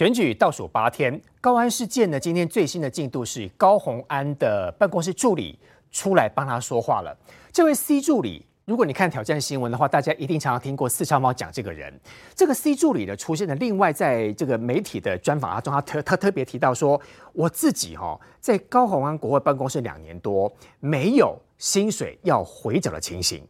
[0.00, 2.18] 选举倒数八天，高安事件呢？
[2.18, 5.58] 今天最新的进度是高鸿安的办公室助理
[5.90, 7.14] 出来帮他说话了。
[7.52, 11.92] 这位 C 助理，如果你看挑战新闻的话，大家一定常常听过四超猫讲这个人。
[12.34, 16.98] 这个 C 助理的出现呢，另外在这个媒体的专访当中，他特他特别提到说，
[17.34, 23.46] 我自己哈在高鸿安国会办公室两年多，没有薪水要回缴的情形，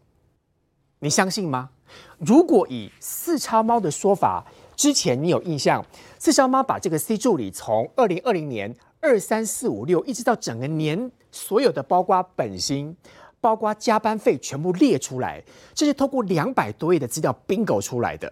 [0.98, 1.70] 你相信吗？
[2.18, 4.44] 如果以四超猫的说法，
[4.76, 5.84] 之前你有印象，
[6.23, 12.95] 四超猫把这个 C 助理从二零二零年二三四五六一直到整个年所有的包括本薪、
[13.41, 15.42] 包括加班费全部列出来，
[15.73, 18.30] 这是透过两百多页的资料 bingo 出来的。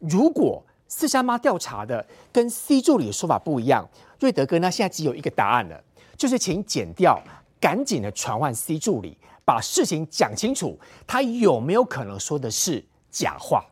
[0.00, 3.88] 如果四超猫调查的跟 C 助理的说法不一样，
[4.18, 5.80] 瑞德哥呢现在只有一个答案了，
[6.16, 7.22] 就是请剪掉，
[7.60, 10.76] 赶紧的传唤 C 助理，把事情讲清楚，
[11.06, 13.64] 他有没有可能说的是假话？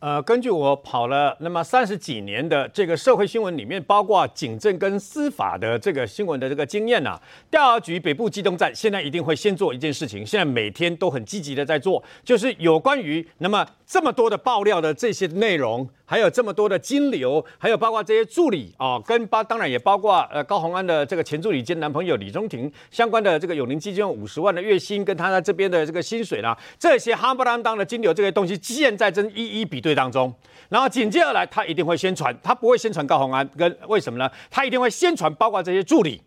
[0.00, 15.88] 呃，根据我跑了那么三十几年的这个社会新闻里面，包括警政跟司法的这个新闻的这个经验啊，调查局北部机动站现在一定会先做一件事情，现在每天都很积极的在做，就是有关于那么这么多的爆料的这些内容。
[16.04, 30.32] 还有这么多的金流，还有包括这些助理啊，跟包当然也包括呃高鸿安的这个前助理兼男朋友李中庭相关的这个永宁基金五十万的月薪，跟他在这边的这个薪水啦，这些哈不啷当的金流这些东西，现在正一一比对当中。
[30.70, 34.30] 然后紧接而来，他一定会宣传，他不会宣传高鸿安，跟为什么呢？
[34.50, 36.22] 他一定会宣传包括这些助理。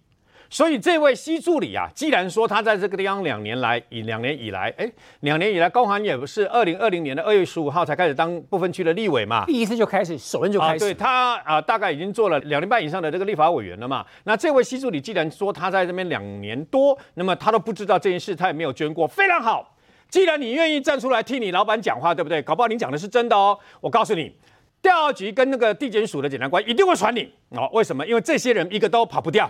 [0.51, 14.05] 所以这位西助理啊，既然说他在这个地方两年来，以两年以来，哎，两年以来，高寒也不是二零二零年的二月十五号才开始当部分区的立委嘛，第一次就开始，首任就开始，对他啊，大概已经做了两年半以上的这个立法委员了嘛。
[14.25, 19.77] 那这位西助理既然说他在这边两年多，那么他都不知道这件事，他也没有捐过，非常好。
[20.09, 22.41] 既然你愿意站出来替你老板讲话，对不对？
[22.41, 23.57] 搞不好你讲的是真的哦。
[23.79, 24.35] 我告诉你，
[24.81, 27.69] 调查局跟那个地检署的检察官一定会传你哦。
[27.71, 28.05] 为什么？
[28.05, 29.49] 因为这些人一个都跑不掉。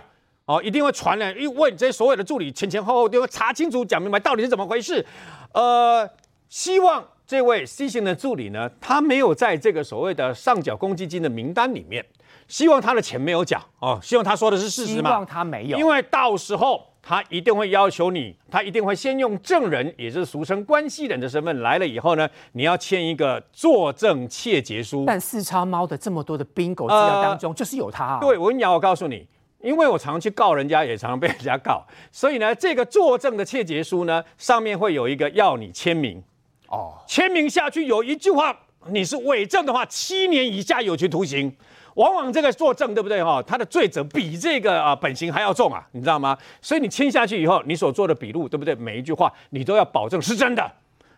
[0.52, 5.06] 哦，一定会传来，因为问这些所有的助理前前后后都会查清楚、讲明白到底是怎么回事。
[5.54, 6.10] 呃，
[6.50, 12.06] 希望这位 C 型的助理呢，他没有在这个所谓的上缴公积金的名单里面，
[12.50, 15.10] 希望他的钱没有缴哦，希望他说的是事实嘛？
[15.10, 25.06] 希望他没有，因为到时候他一定会要求你，他一定会先用证人，也就是俗称关系人的身份来了以后呢，你要签一个作证窃结书。
[25.08, 28.20] 但四超猫的这么多的 bingo 资料当中，就是有他。
[28.20, 29.26] 对，我跟你讲，我告诉你。
[29.64, 36.22] 因为我常常去告人家，也常常被人家告，所以呢，这个作证的窃结书呢，上面会有一个要你签名，
[36.68, 38.58] 哦，签名下去有一句话，
[38.88, 41.56] 你是伪证的话，七年以下有期徒刑。
[41.96, 43.44] 往往这个作证对不对哈？
[43.44, 46.38] 他的罪责比这个啊本刑还要重啊，你知道吗？
[46.62, 48.74] 所以你签下去以后，你所做的笔录对不对？
[48.76, 50.72] 每一句话你都要保证是真的。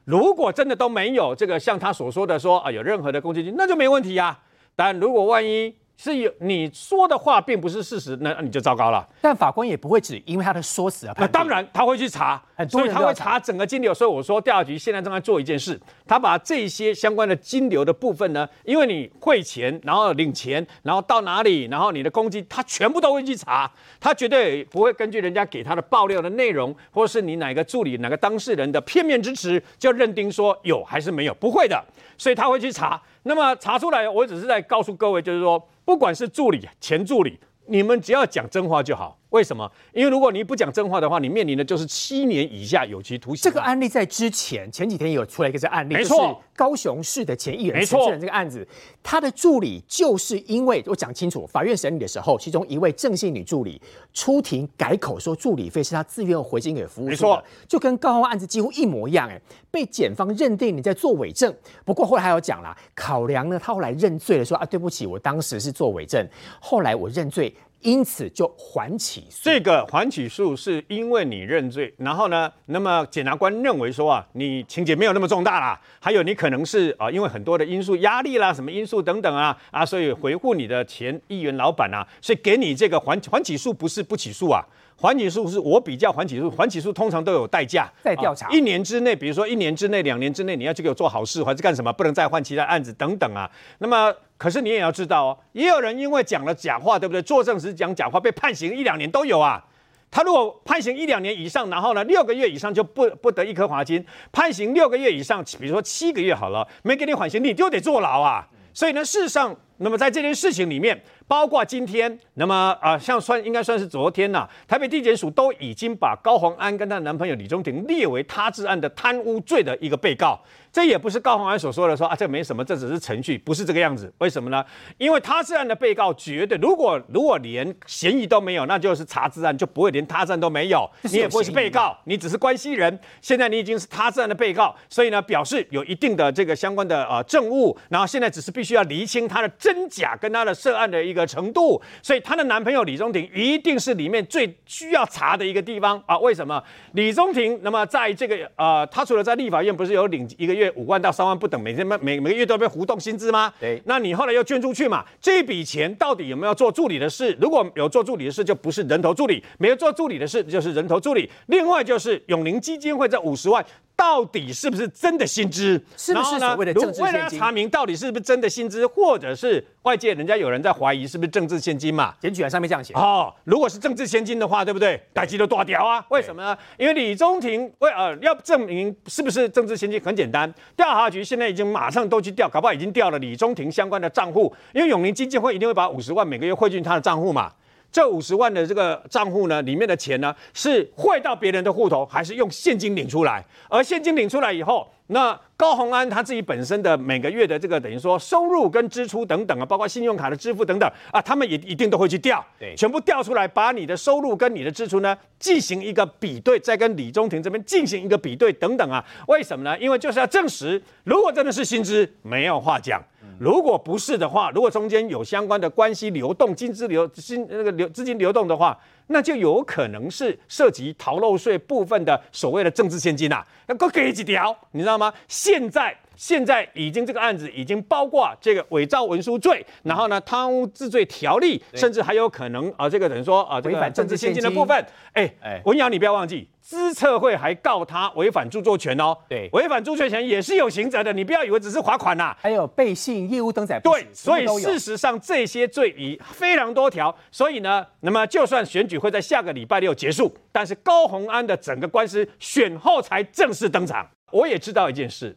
[0.03, 4.36] 如果真的都没有这个像他所说的说啊有任何的攻击性，那就没问题呀。
[4.76, 9.08] 但如果万一，是有你说的话并不是事实，那你就糟糕了。
[9.22, 11.24] 但法官也不会只因为他的说辞而判。
[11.24, 13.94] 那当然他会去查，所以他会查整个金流。
[13.94, 23.72] 所以我说调查局现在正在做一件事，他把这些相关的金流的部分呢，因为你汇钱，然后领钱，然后到哪里，然后你的攻击，他全部都会去查。
[24.00, 31.82] 他绝对不会根据人家给他的爆料的内容，或是你哪个助理、哪个当事人的片面支持，就认定说有还是没有，不会的。
[32.18, 33.02] 所以他会去查。
[33.23, 35.67] 那么查出来，我只是在告诉各位，就是说。
[35.85, 39.19] 不管是助理、前助理，你们只要讲真话就好。
[39.34, 39.70] 为什么？
[39.94, 43.42] 因为如果你不讲真话的话，你面临的就是七年以下有期徒刑。
[43.44, 48.66] 这个案例在之前前几天也有出来一个这案例，没错，高雄市的前议员陈志仁这个案子，
[49.02, 53.82] 他的助理就是因为我讲清楚，法院审理的时候，其中一位郑姓女助理
[54.14, 59.28] 出庭改口说助理费是他自愿回金给服务没错，就跟高雄案子几乎一模一样。
[59.28, 61.52] 哎，被检方认定你在做伪证。
[61.84, 66.24] 不过后来还有讲啦，考量呢，他后来认罪了，说啊，对不起，我当时是做伪证，
[66.62, 67.52] 后来我认罪。
[67.84, 84.66] 因此就缓起诉，这个缓起诉是因为你认罪，然后呢，那么检察官认为说啊，你情节没有那么重大啦，还有你可能是啊，因为很多的因素、压力啦，什么因素等等啊啊，所以回复你的前议员老板啊，所以给你这个缓缓起诉，不是不起诉啊。
[84.95, 91.91] 缓起诉是我比较缓起诉，缓起诉通常都有代价，在调查一年之内，比如说一年之内、两年之内，你要去给我做好事，还是干什么？
[91.91, 93.49] 不能再换其他案子等等啊。
[93.79, 97.22] 那么，可是你也要知道哦，也有人因为讲了假话，对不对？
[97.22, 99.63] 作证时讲假话被判刑一两年都有啊。
[100.09, 108.47] 他如果判刑一两年以上，然后呢六个月以上就不不得一颗罚金，判刑六个月以上，比如说七个月好了，没给你缓刑，你就得坐牢啊。
[108.75, 120.40] 所以呢，事实上，那么在这件事情里面，包括今天，那么啊，像算应该算是昨天呐，台北地检署都已经把高虹安跟她男朋友李中庭列为他治案的贪污罪的一个被告。
[120.73, 124.11] 这也不是高虹安所说的说啊，这没什么，这只是程序，不是这个样子。
[124.17, 124.66] 为什么呢？
[124.97, 132.99] 因为他涉案的被告绝对，如果如果连嫌疑都没有，那就是查治案，就不会连他治案都没有，你也不会是被告，你只是关系人。
[133.22, 141.79] 现在你已经是他治案的被告，所以呢，表示有一定的这个相关的呃证物，然后现在只是必须要厘清他的真假跟他的涉案的一个程度。
[142.02, 146.17] 所以她的男朋友李宗廷一定是里面最需要查的一个地方啊？
[146.17, 146.64] 为什么？
[146.93, 150.63] 李宗廷那么在这个呃，他除了在立法院不是有领一个月？
[150.72, 153.54] 五万到三万不等，每天每每个月都被浮动薪资吗？
[153.60, 155.04] 对，那你后来又捐出去嘛？
[155.22, 157.36] 这笔钱到底有没有做助理的事？
[157.40, 161.30] 如果有做助理的事，就不是人头助理；没有做助理的事，就是人头助理。
[161.48, 163.66] 另外就是永宁基金会这五十万。
[164.03, 165.82] 到底是不是真的薪资？
[165.96, 167.14] 是不是所谓的政治现金？
[167.14, 172.14] 为了查明到底是不是真的薪资，或者是外界人家有人在怀疑是不是政治现金嘛？
[172.20, 173.34] 检举函上面这样写哦。
[173.46, 175.02] 如果是政治现金的话，对不对？
[175.14, 176.05] 逮鸡都剁掉啊？
[176.09, 176.58] 为什么呢？
[176.78, 187.50] 因为李宗廷为呃要证明是不是政治现金很简单，调查局现在已经马上都去调，搞不好已经调了李宗廷相关的账户，因为永宁基金会一定会把五十万每个月汇进他的账户嘛。
[187.93, 193.45] 这五十万的这个账户呢，里面的钱呢是汇到别人的户头，还是用现金领出来？
[193.69, 209.05] 而现金领出来以后，那高鸿安他自己本身的每个月的这个等于说收入跟支出等等啊，包括信用卡的支付等等啊，他们也一定都会去调，对，全部调出来，把你的收入跟你的支出呢进行一个比对，再跟李中庭这边进行一个比对等等啊。
[209.28, 209.78] 为什么呢？
[209.78, 212.99] 因为就是要证实，如果真的是薪资，没有话讲。
[213.40, 218.78] 如果不是的话，如果中间有相关的关系流动、金资流、金那个流资金流动的话，
[219.08, 223.46] 那就有可能是涉及逃漏税部分的所谓的政治现金啊。
[223.68, 225.14] 那够给几条，你知道吗？
[225.28, 234.86] 现在现在已经这个案子已经包括这个伪造文书罪，然后呢贪污治罪条例，甚至还有可能啊，这个等于说啊，违反政治献金的部分。
[235.14, 236.50] 哎哎，文扬，你不要忘记。
[236.62, 254.10] 资策会还告他违反著作权哦，对，违反著作权也是有刑责的，你不要以为只是罚款呐，还有背信、业务登载，对，所以事实上这些罪已非常多条，所以呢，那么就算选举会在下个礼拜六结束，但是高鸿安的整个官司选后才正式登场。
[254.32, 255.36] 我也知道一件事，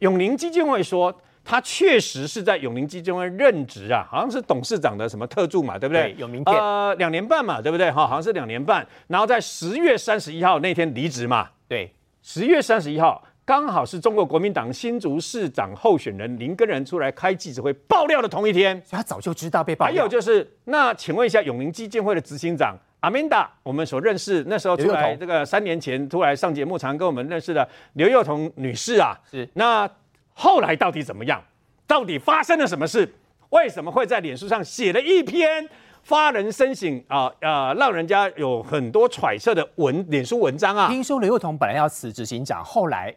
[0.00, 1.16] 永宁基金会说。
[1.42, 6.14] 他确实是在永宁基金会任职啊，好像是董事长的什么特助嘛，对不对？
[6.18, 6.54] 有名片。
[6.54, 7.90] 呃，两年半嘛，对不对？
[7.90, 8.86] 哈，好像是两年半。
[9.08, 11.48] 然后在十月三十一号那天离职嘛。
[11.66, 19.94] 对，十月三十一号刚好是中国国民党新竹市长候选人林根仁出来开记者会爆料的同一天，所以他早就知道被爆料。
[19.94, 29.90] 还有就是，那请问一下永宁基金会的执行长阿明达，我们所认识那时候出来这个三年前出来上节目常跟我们认识的刘幼彤女士啊，是那。
[30.32, 31.42] 后来到底怎么样？
[31.86, 33.06] 到底发生了什么事？
[33.50, 35.68] 为什么会在脸书上写了一篇
[36.02, 40.88] 发人深省啊啊，让人家有很多揣测的文脸书文章啊？
[40.88, 43.14] 听说刘幼彤本来要辞执行长，后来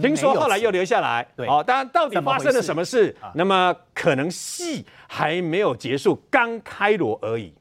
[0.00, 1.26] 听说后来又留下来。
[1.36, 3.14] 对，哦，当然到底发生了什么事？
[3.34, 7.52] 那么可能戏还没有结束，刚开锣而已。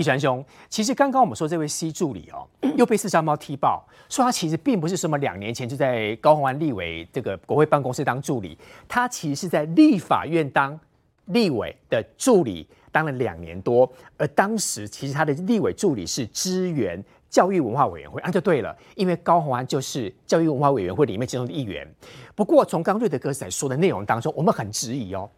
[0.00, 8.56] 易传兄，其实刚刚我们说这位 C 助理哦， 又被四家猫踢爆，说他其实并不是什么两年前就在高雄安立委这个国会办公室当助理，
[8.88, 10.78] 他其实是在立法院当
[11.26, 13.86] 立委的助理，当了两年多。
[14.16, 21.86] 而当时其实他的立委助理是支援教育文化委员会，那就对了，因为高雄安就是教育文化委员会里面其中的一员。
[22.34, 25.28] 不过从刚瑞德哥仔说的内容当中，我们很质疑哦，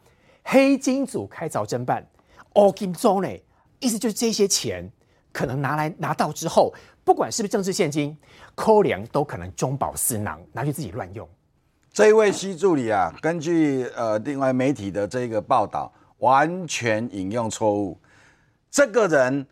[0.44, 2.06] 黑金组开凿侦办，
[2.52, 3.28] 哦金州呢？
[3.82, 4.90] 意思就是这些钱
[5.32, 6.72] 可能拿来拿到之后，
[7.04, 8.16] 不管是不是政治现金，
[8.54, 11.28] 扣粮都可能中饱私囊，拿去自己乱用。
[11.92, 17.98] 这一位西助理啊，根据呃另外媒体的这个报道，完全引用错误。
[18.70, 19.46] 这个人。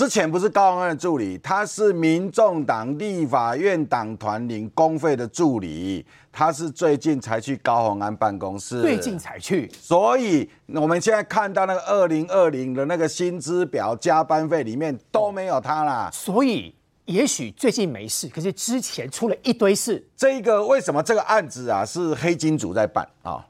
[0.00, 6.02] 之前不是高鸿安的助理，他是民众党立法院党团领公费的助理，
[6.32, 16.08] 他是最近才去高鸿安办公室，最近才去，所以我们现在看到那个二零二零的那个薪资表、加班费里面都没有他啦。
[16.10, 20.02] 所以也许最近没事，可是之前出了一堆事。
[20.16, 23.46] 这个为什么这个案子啊是黑金组在办啊？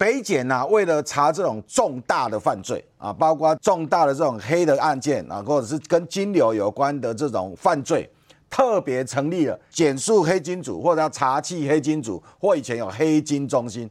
[0.00, 8.10] 北检呐，为了查这种重大的犯罪啊，包括重大的这种黑的案件啊，或者是跟金流有关的这种犯罪，
[8.48, 13.90] 特别成立了检肃黑金组，或者叫查缉黑金组，或以前有黑金中心，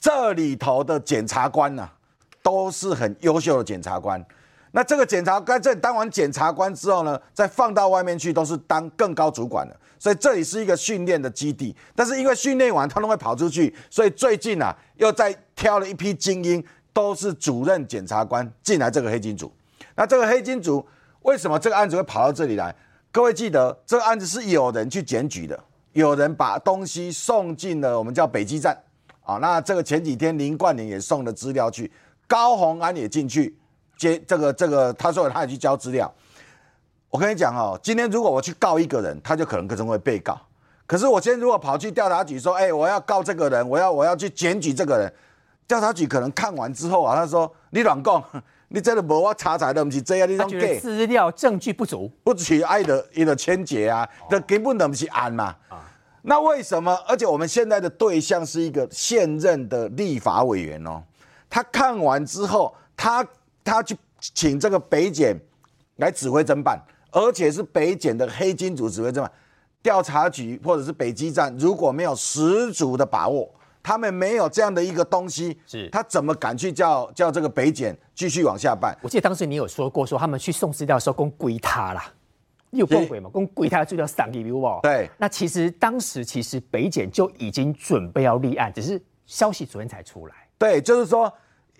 [0.00, 1.86] 这里头的检察官呐，
[2.42, 4.24] 都是很优秀的检察官。
[4.72, 9.76] 那这个检察官这当完检察官之后呢，再放到外面去，都是当更高主管的。
[9.98, 19.52] 所以这里是一个训练的基地，但是因为训练完他都会跑出去，所以最近啊又在挑了一批精英，都是主任检察官进来这个黑金组。
[19.96, 20.86] 那这个黑金组
[21.22, 22.74] 为什么这个案子会跑到这里来？
[23.12, 25.62] 各位记得，这个案子是有人去检举的，
[25.92, 28.80] 有人把东西送进了我们叫北基站
[29.22, 29.36] 啊。
[29.38, 31.90] 那这个前几天林冠霖也送了资料去，
[32.26, 33.58] 高鸿安也进去
[34.00, 36.10] 接这个这个，他说他也去交资料。
[37.10, 40.40] 我跟你讲哦，今天如果我去告一个人，他就可能成为被告。
[40.86, 45.12] 可是我今天如果跑去调查局说，哎，我要告这个人，我要我要去检举这个人，
[45.66, 48.24] 调查局可能看完之后啊，他说你乱讲，
[48.68, 55.54] 你真的无我查查的不是这样，你他觉得资料证据不足，不取爱的一个牵结啊，这根本都不是案嘛。
[56.22, 56.94] 那为什么？
[57.08, 61.02] 而且我们现在的对象是一个现任的立法委员哦，
[61.48, 63.26] 他看完之后，他
[63.64, 65.38] 他去请这个北检
[65.96, 66.80] 来指挥侦办。
[67.12, 69.28] 而且是北检的黑金组指挥这么
[69.82, 73.52] 调查局或者是北基站，如果没有十足的把握，
[73.82, 78.96] 他们没有这样的一个东西，是他怎么敢去叫叫这个北检继续往下办？
[79.02, 82.12] 我记得当时你有说过，说他们去送资料的时候，公归他啦，
[82.70, 83.28] 你有共轨嘛？
[83.28, 84.78] 公归他资料上给不？
[84.80, 85.10] 对。
[85.18, 90.34] 那其实当时其实北检就已经准备要立案，只是消息昨天才出来。
[90.56, 91.32] 对，就是说，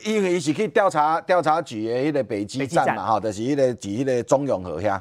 [0.04, 5.00] 因为伊是去调查调查局的那个北极站嘛，哈，就是那个伫迄个中永和遐。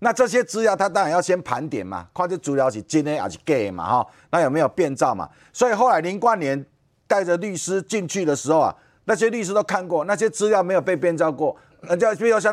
[0.00, 5.28] 那这些资料，他当然要先盘点嘛，看这资料是真的还是假的嘛，哈，那有没有变造嘛？
[5.52, 6.64] 所以后来林冠年
[7.06, 8.74] 带着律师进去的时候啊，
[9.06, 11.56] 那些律师都看过，那些资料没有被变造过。
[11.82, 12.52] 人家比如像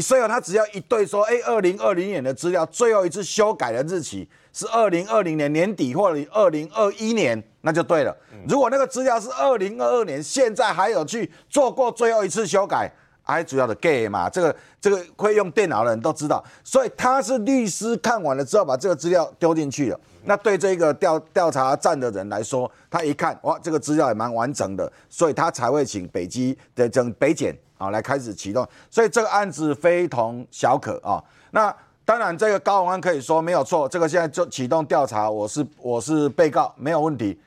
[0.00, 8.16] 所以他只要一对说，哎，二零二零年的资料最后一次修改的日期是二零二零年年底或者二零二一年，那就对了。
[8.48, 12.90] 如果那个资料是二零二二年，现在还有去做过最后一次修改。
[13.26, 19.98] 还主要的 gay 嘛，这个这个会用电脑的人都知道，所以他是律师看完了之后把这个资料丢进去了。
[20.24, 28.66] 那对这个调调查站的人来说，他一看哇，这个资料也蛮完整的，所以他才会请北基的整北检啊来开始启动。
[28.90, 31.22] 所以这个案子非同小可啊。
[31.50, 37.40] 那当然，这个高宏安可以说没有错，这个现在就启动调查，我是我是被告没有问题。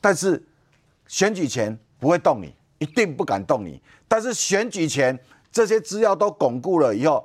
[0.00, 0.42] 但是
[1.06, 2.54] 选举前不会动你。
[2.78, 5.18] 一定不敢动你，但是选举前
[5.50, 7.24] 这些资料都巩固了以后，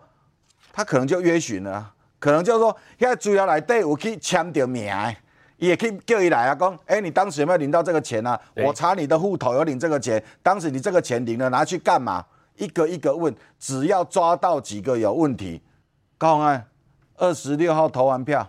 [0.72, 4.89] 他可能就约询了，可能就是说现在主要来对我可以签掉名，
[5.58, 8.39] 也可以叫一来啊，讲，哎，你当时有没有领到这个钱啊？
[8.56, 12.24] 我查你的户头有领这个钱，当时你这个钱领了拿去干嘛？
[12.60, 15.62] 一个一个问，只要抓到几个有问题，
[16.18, 16.63] 高安
[17.16, 18.48] 二十六号投完票，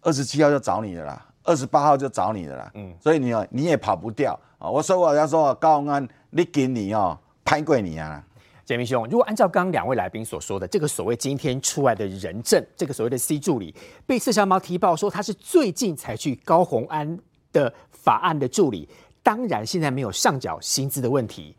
[0.00, 4.70] 二十七号就找你的啦，二十八号就找你的啦，嗯，所以你你也跑不掉啊。
[4.70, 6.08] 我说我要说高安。
[6.32, 8.24] 你今年哦，拍过你啊，
[8.64, 13.74] 杰明兄，如果按照刚刚两位来宾所说的，这个所谓今天出来的人证，这个所谓的 C 助理
[14.06, 17.18] 被四小猫提报说他是最近才去高鸿安
[17.52, 18.88] 的法案的助理，
[19.24, 21.56] 当然现在没有上缴薪资的问题。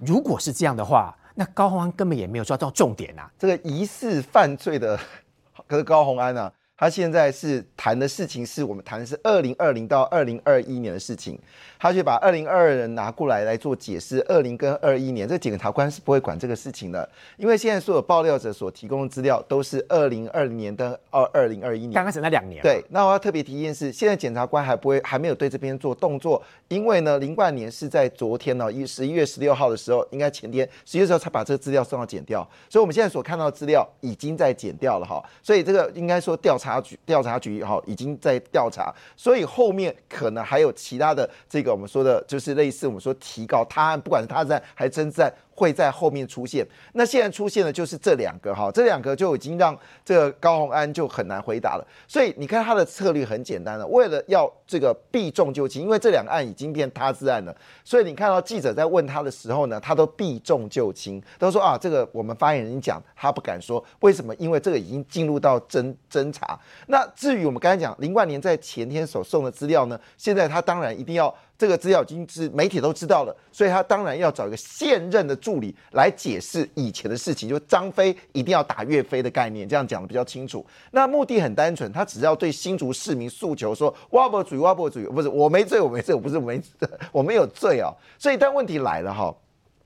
[0.00, 3.30] 如果是这样的话，那高洪安根本也没有抓到重点啊。
[3.38, 4.98] 这个疑似犯罪的，
[5.66, 6.52] 可是高洪安呢？
[6.74, 11.38] 他现在是谈的事情，是我们谈的是二零二零到二零二一年的事情。
[11.82, 14.24] 他就把二零二二人拿过来来做解释。
[14.28, 21.92] 二零跟二一年，这检察官是不会管这个事情的，因为现在所有爆料者所提供的资料都是二零二零年跟二二零二一年。
[21.92, 22.62] 刚开始那两年。
[22.62, 36.96] 对，那我要特别提一件事，现在检察官还不会，还没有对这边做动作，因为呢，林冠年是在昨天呢，一十一月十六号的时候，应该前天十一月时候才把这个资料送到检调，所以我们现在所看到的资料已经在检调了哈，所以这个应该说调查局。
[37.04, 45.32] 调查局哈已经在调查，所以后面可能还有其他的这个我们说的，就是类似我们说提高他案，不管是他在还是真在。
[45.54, 46.66] 会在后面出现。
[46.92, 51.86] 那现在出现的就是这两个哈，这两个就已经让这个高鸿安就很难回答了。
[52.08, 57.54] 所以你看他的策略很简单了，为了要这个避重就轻，因为这两个案已经变他自案了，
[57.84, 64.34] 所以你看到记者在问他的时候呢，他都避重就轻，都说啊，这个我们发言人讲，他不敢说，为什么？
[64.36, 66.58] 因为这个已经进入到侦侦查。
[66.86, 71.34] 那至于我们刚才讲林冠年在前天所送的资料呢，现在他当然一定要。
[71.58, 80.64] 这个资料已经是媒体都知道了，所以他当然要找一个现任的助理来解释以前的事情，就张飞一定要打岳飞的概念，这样讲的比较清楚。
[80.92, 86.62] 那目的很单纯，他只要对新竹市民诉求说：挖博主义，挖博主义，不是我没罪，我没罪，我不是没
[87.10, 87.92] 我没有罪啊。
[88.16, 89.34] 所以，但问题来了哈，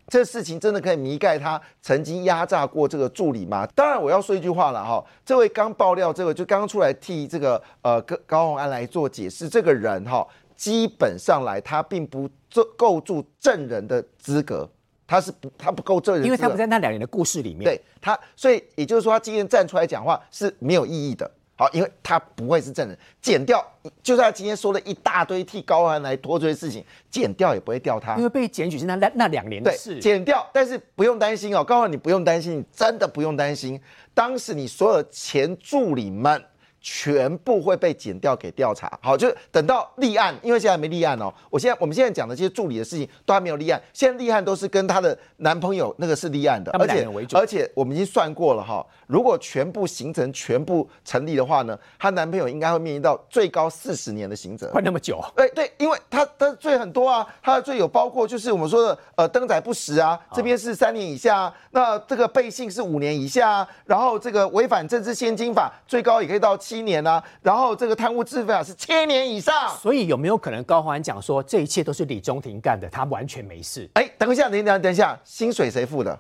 [0.09, 3.67] 这事情真的可以弥盖他曾经压榨过这个助理吗？
[3.75, 10.27] 当然，我要说一句话了哈，这位刚爆料，这位就刚出来替这个呃高高鸿安来做解释，这个人哈。
[10.57, 14.67] 基本上来，他并不够构筑证人的资格，
[15.07, 17.65] 他是不，他不够证人，因为他不在那两年的故事里面。
[17.65, 21.31] 对他，所以也就是说，他今天站出来讲话是没有意义的。
[21.59, 23.65] 好，因为他不会是证人，剪掉，
[24.03, 28.23] 就算他今天说了一大堆替高安来脱罪的事情，剪掉也不会掉他因。
[28.23, 33.81] 为被检举是那那那两年的对，事，剪掉，但是不用担心哦，高安你不用担心，你真的不用担心，
[34.13, 36.45] 当时你所有前助理们。
[36.89, 41.35] 全部会被剪掉给调查，好，就是等到立案，因为现在还没立案哦。
[41.51, 54.69] 我现在我们现在讲的这些助理的事情都还没有立案，现在立案都是跟她的男朋友那个是立案的，而且而且我们已经算过了哈，如果全部形成全部成立的话呢，她男朋友应该会面临到最高四十年的刑责。
[54.71, 69.69] 快那么久，哎对，因为他他的罪很多啊，他的罪有包括就是我们说的呃登载不实啊，这边是三年以下、啊，那这个背信是五年以下啊，然后这个违反政治献金法最高也可以到七年啊，然后这个贪污自费啊是七年以上。
[69.77, 73.89] 所以有没有可能高虹安讲说这一切都是李中庭干的，他完全没事？
[73.95, 76.19] 哎，等一下，等一下，等一下，薪水谁付的？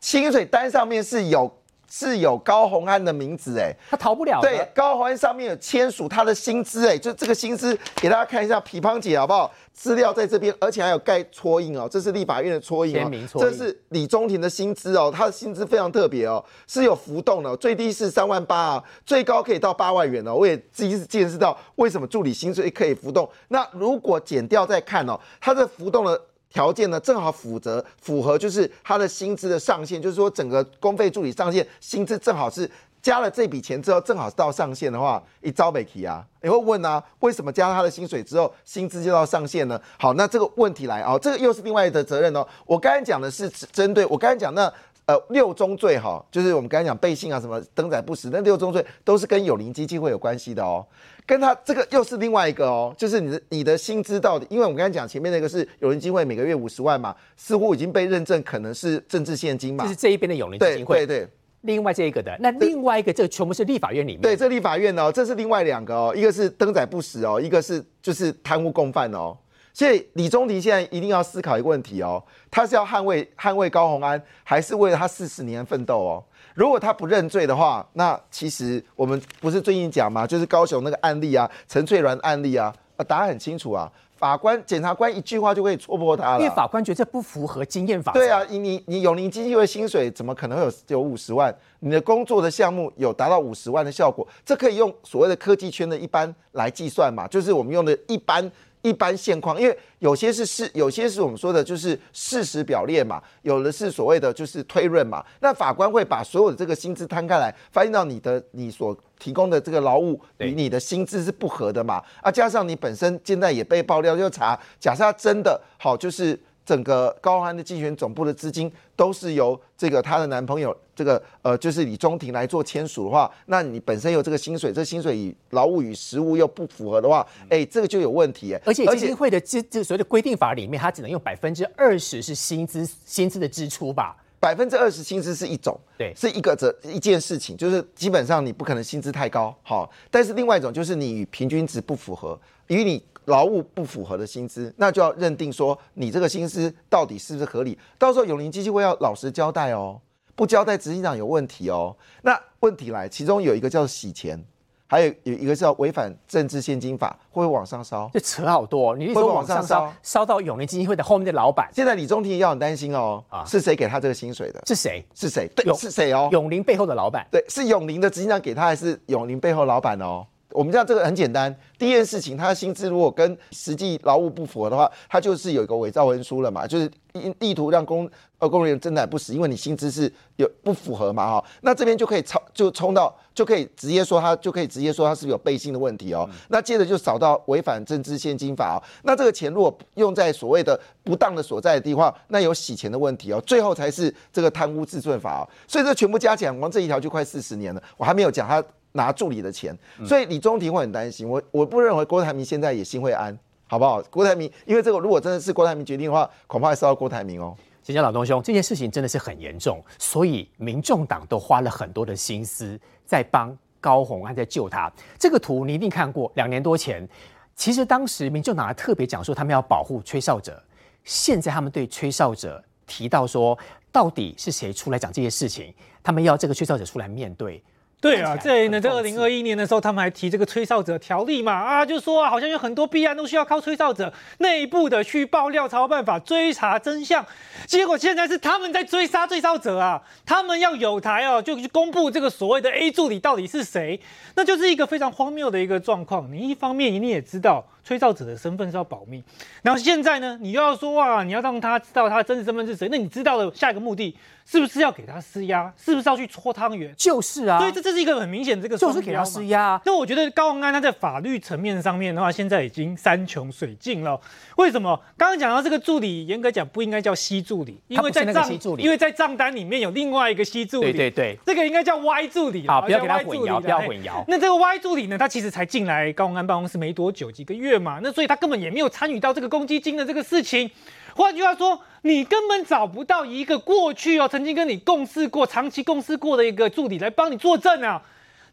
[0.00, 1.50] 薪水单上面是有
[1.90, 3.74] 是有高虹安的名字哎。
[3.90, 4.48] 他逃不了的。
[4.48, 9.52] 对，高环上面有签署他的薪资，哎，就这个薪资给大家看一下，皮胖姐好不好？
[9.72, 20.34] 资料在这边，而且还有盖戳印哦，这是立法院的戳印哦签名，戳印这是李中庭的薪资哦，他的薪资非常特别哦，是有浮动的哦，最低是三万八啊，最高可以到八万元哦。
[20.34, 23.28] 我也第一次见识到为什么助理薪水可以浮动。
[23.48, 26.18] 那如果减掉再看哦，它的浮动的。
[26.56, 32.68] 条件呢，正好符合符合就是他的薪资的上限，就是说整个公费助理上限薪资正好是
[33.02, 39.78] 加了这笔钱之后，正好到上限的话，一招没提啊，你会问啊，为什么加了他的薪水之后，薪资就到上限呢？
[39.98, 42.46] 好，那这个问题来啊、这个又是另外的责任哦。
[42.64, 44.72] 我刚才讲的是针对我刚才讲那。
[45.06, 50.84] 呃，六宗罪哈，就是我们刚才讲背信啊，什么登载不实，那六宗罪都是跟有灵基金会有关系的哦。
[51.24, 61.28] 跟他这个又是另外一个哦，就是你的你的薪资到底，因为我们刚才讲前面那个是友邻基金会每个月五十万嘛，似乎已经被认证可能是政治现金嘛就是，这一边的永林基金会，对对。
[61.60, 69.36] 另外这一个的，那另外一个这个全部是立法院里面，对，这立法院哦，这是另外两个哦，一个是登载不实哦，一个是就是贪污共犯哦。
[69.76, 76.24] 所以李宗廷现在一定要思考一个问题哦，他是要捍卫捍卫高虹安，还是为了他四十年奋斗哦？
[76.54, 86.38] 如果他不认罪的话，那其实我们不是最近讲嘛，就是高雄那个案例啊，陈翠鸾案例啊，啊答案很清楚啊，法官、检察官一句话就可以戳破他了。
[86.38, 88.18] 因为法官觉得这不符合经验法则。
[88.18, 91.54] 对啊，你你你永宁基金会薪水怎么可能会有有五十万？
[91.80, 97.28] 你的工作的项目有达到五十万的效果，这可以用所谓的科技圈的一般来计算嘛？
[97.28, 98.50] 就是我们用的一般
[98.86, 105.24] 一般现况，因为有些是事，有些是我们说的就是事实表列嘛，有的是所谓的就是推论嘛。
[105.40, 112.00] 那法官会把所有的这个薪资摊开来，发现到你的你所提供的这个劳务对与你的薪资是不合的嘛？
[112.22, 116.38] 啊，加上你本身现在也被爆料，就查，假设他真的好就是。
[116.66, 128.60] 整个高安的竞选总部的资金都是由这个她的男朋友这个呃就是李中庭来做签署的话，那你本身有这个薪水，这薪水与劳务与实务又不符合的话，哎，这个就有问题哎。
[128.66, 134.16] 而且基金会的这这所谓的规定法里面，它只能用百分之二十是薪资薪资的支出吧？
[134.38, 150.00] 百分之二十薪资是一种，对是一个这一件事情，就是基本上你不可能薪资太高，好，但是另外一种就是你与平均值不符合，与你劳务不符合的薪资，那就要认定说你这个薪资到底是不是合理，到时候永林基金会要老实交代哦，
[150.34, 151.96] 不交代执行长有问题哦。
[152.22, 154.42] 那问题来，其中有一个叫洗钱，
[154.86, 158.08] 还有有一个叫违反政治现金法，会不会往上烧？
[158.12, 164.62] 这扯好多、哦，你会往上往上烧烧，到永林基金会的后面的老板现在李中庭也要很担心哦，啊是谁给他这个薪水的？
[164.66, 165.04] 是谁？
[165.14, 165.48] 是谁？
[165.56, 166.28] 对，是谁哦？
[166.30, 167.26] 永林背后的老板。
[167.30, 170.24] 对，是永林的执行长给他，还是永林背后老板哦？
[170.56, 198.64] 我们知道这个很简单，第一件事情，他的薪资如果跟实际劳务不符合的话，他就是有一个伪造文书了嘛，就是意意图让公呃工人员真的不实，因为你薪资是有不符合嘛哈，那这边就可以超就冲到就可以直接说他就可以直接说他是不是有背信的问题哦，那接着就找到违反政治现金法哦，那这个钱如果用在所谓的不当的所在的地方，那有洗钱的问题哦，最后才是这个贪污治罪法哦，所以这全部加起来，光这一条就快四十年了，我还没有讲他。
[198.96, 201.28] 拿助理的钱，所以李中庭会很担心。
[201.28, 204.02] 我我不认为郭台铭现在也心会安，好不好？
[204.10, 207.56] 郭台铭，因为这个如果真的是郭台铭决定的话，恐怕还是要郭台铭哦。
[207.82, 214.92] 谢谢老东兄，这件事情真的是很严重，所以民众党都花了很多的心思在帮高虹安在救他。
[215.16, 217.08] 这个图你一定看过，两年多前，
[217.54, 220.60] 其实当时民众党还特别讲说他们要保护吹哨者，
[221.04, 223.56] 现在他们对吹哨者提到说，
[223.92, 227.62] 到底是谁出来讲这些事情，他们要这个吹哨者出来面对。
[227.98, 237.24] 对啊，看起来在呢，在二零二一年的时候，他们还提这个吹哨者条例嘛，啊，就说啊，好像有很多弊案都需要靠吹哨者内部的去爆料，才有办法追查真相。
[237.66, 243.98] 结果现在是他们在追杀吹哨者啊，他们要有台哦，就去公布这个所谓的 A 助理到底是谁，
[244.34, 246.30] 那就是一个非常荒谬的一个状况。
[246.30, 249.22] 你一方面你也知道吹哨者的身份是要保密，
[249.62, 254.12] 然后现在呢，你又要说哇，你要让他知道他的真实身份是谁，那你知道了下一个目的
[254.44, 256.92] 是不是要给他施压，是不是要去搓汤圆？
[256.96, 259.80] 就是啊，所以这这是一个很明显的这个就是给他施压啊。
[259.84, 264.20] 那我觉得高宏安他在法律层面上面的话，现在已经山穷水尽了。
[264.56, 265.00] 为什么？
[265.16, 274.24] 刚刚讲到这个助理，严格讲不应该叫西助理，因为在账因为在账单里面有另外一个西助理，对对对，这个应该叫 Y 助理好，不要给他混淆，不要混淆。
[274.26, 280.70] 那这个 Y 助理呢，他其实才进来高宏安办公室没多久，几个月嘛，那所以他根本也没有参与到这个公积金的这个事情。
[281.14, 288.02] 换句话说，你根本找不到一个过去哦曾经跟你共事过、长期共事过的一个助理来帮你作证啊。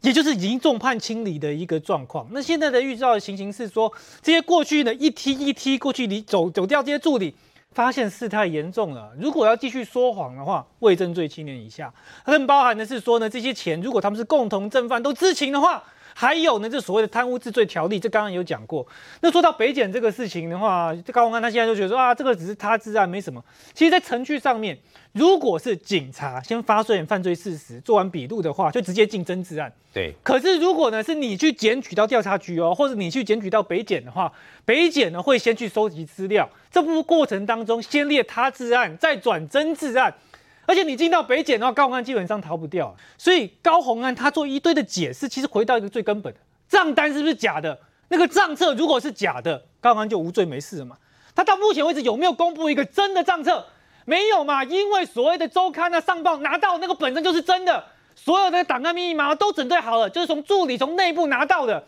[0.02, 2.28] 也就是已经众叛亲离的一个状况。
[2.32, 3.90] 那现在的预兆的情形是说，
[4.22, 7.34] 这些过去呢一梯一梯过去离走走掉这些助理，
[7.72, 9.12] 发现事态严重了。
[9.18, 11.94] 如果要继续说谎的话，未证罪七年以下。
[12.26, 15.82] 更包含的是说呢，这些钱如果他们是共同正犯都知情的话。
[16.14, 18.86] 还有呢，这所谓的贪污治罪条例，这刚刚有讲过。
[19.22, 23.44] 那说到北检这个事情的话，这高宏安他现在就觉得说啊，这个只是他治案，没什么。
[23.74, 24.78] 其实，在程序上面，
[25.12, 29.72] 如果是警察先发现犯罪事实，做完笔录的话，就直接进侦治案。
[29.94, 34.32] 对，可是如果呢是你去检举到调查局哦，或者你去检举到北检的话，
[34.66, 40.14] 北检呢会先去收集资料，这部过程当中先列他治案，再转侦治案。
[40.66, 42.96] 而且你进到北检的话，高宏安基本上逃不掉。
[43.18, 47.78] 所以高宏安他做一堆的解释，其实回到一个最根本的，账单是不是假的？
[48.10, 50.98] 那个账册如果是假的，高宏安就无罪没事了嘛。
[51.36, 53.66] 他到目前为止有没有公布一个真的账册？
[54.06, 57.84] 没有嘛，因为所谓的周刊啊、上报拿到那个本身就是真的，
[58.16, 61.84] 所有的档案密码都整对好了，就是从助理从内部拿到的。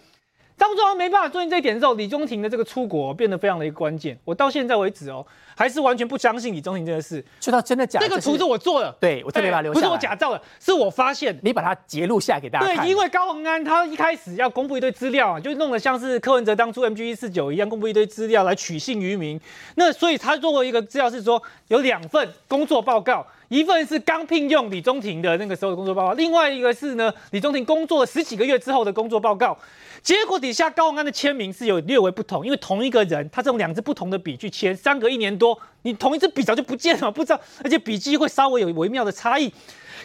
[0.57, 4.17] 当中央没办法做到这一点的时候，李宗廷的这个出国变得非常的一个关键。
[4.23, 7.23] 我到现在为止哦，还是完全不相信李宗廷这个事。
[7.41, 11.37] 说到真的假的，这个图是我做的，对我特别把它留下不是我假造的，是我发现。
[11.43, 12.77] 你把它截录下来给大家看。
[12.77, 19.39] 对，因为高宏安他一开始要公布一堆资料啊，就弄得像是柯文哲当初 MG 一四九一样，公布一堆资料来取信于民。
[19.75, 29.57] 那所以他做过一个资料是说有两份工作报告，一份是刚聘用李宗廷的那个时候的工作报告，另外一个是呢李宗廷工作了十几个月之后的工作报告。
[30.03, 39.49] 结果底下高文安的签名是有略微不同，因为同一个人他是用两支不同的笔去签，相隔一年多，你同一支笔早就不见了，不知道，而且笔迹会稍微有微妙的差异。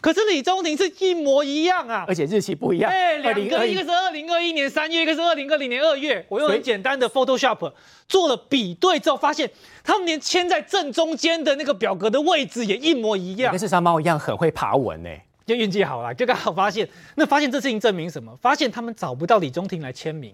[0.01, 6.25] 可是李宗廷是一模一样啊，而且日期不一样，哎，两个一个是二零二一年三月，一个是二零二零年二月。
[6.29, 7.73] 我用很简单的 Photoshop
[8.09, 9.51] 做了比对之后，发现
[9.83, 13.59] 他们连签在正中间的那个表格的位置也一模一样跟。
[13.59, 15.11] 四山猫一样很会爬文呢。
[15.51, 16.89] 就运气好了，就刚好发现。
[17.17, 18.35] 那发现这事情证明什么？
[18.41, 20.33] 发现他们找不到李中庭来签名。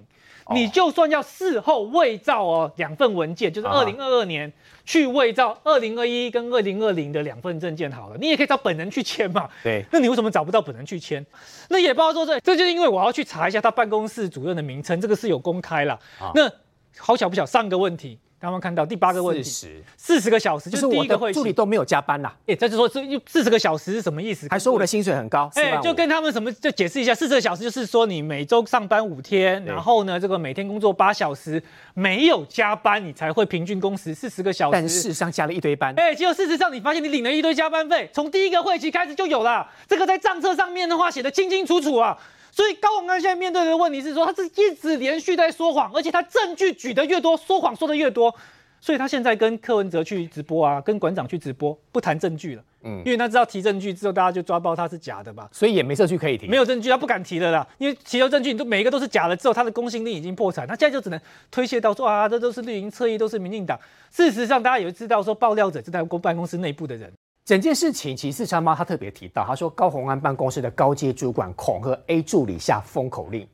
[0.50, 4.52] 你就算要事后伪造哦，两份文件，就是啊二零二二年
[4.85, 9.48] 去伪造二零二一跟二零二零的两份证件好了，你也可以找本人去签嘛。
[9.64, 11.24] 对，那你为什么找不到本人去签？
[11.68, 15.94] 那也不知道说这，这就是因为我要去查一下他办公室主任的名称，这个是有公开了。
[16.20, 16.48] 啊那
[16.96, 21.07] 好巧不巧，上个问题，刚刚看到第八个问题，四十，四十个小时就就是我。
[21.07, 24.46] 的助理都没有加班啦，哎，这就说这四十个小时是什么意思？
[24.51, 31.62] 还说我的薪水很高，哎、4万五就跟他们什么，就解释一下，四十个小时就是说你每周上班五天，然后呢，这个每天工作八小时，
[31.94, 34.72] 没有加班，你才会平均工时四十个小时。
[34.72, 42.18] 但事实上加了一堆班，哎、结果事实上你发现你领了一堆加班费，从第一个会期开始就有了，这个在账册上面的话写的清清楚楚啊。
[42.56, 48.34] 所以高宏安现在面对的问题是说，他是一直连续在说谎，而且他证据举得越多，说谎说的越多。
[48.80, 55.46] 所以他现在跟柯文哲去直播啊，跟馆长去直播，不谈证据了，嗯，因为他知道提证据之后，大家就抓包他是假的吧。
[55.52, 56.46] 所以也没证据可以提。
[56.46, 63.78] 没有证据，他不敢提了啦，因为提了证据，你都每一个都是假的，之后他的公信力已经破产，他现在就只能推卸到说啊，这都是绿营侧翼，都是民进党。
[64.10, 67.12] 事实上，大家也知道说，爆料者是在公办公室内部的人。
[67.46, 73.48] 整件事情，其实四川妈她特别提到，她说高鸿安办公室的高阶主管恐吓 A 助理下封口令，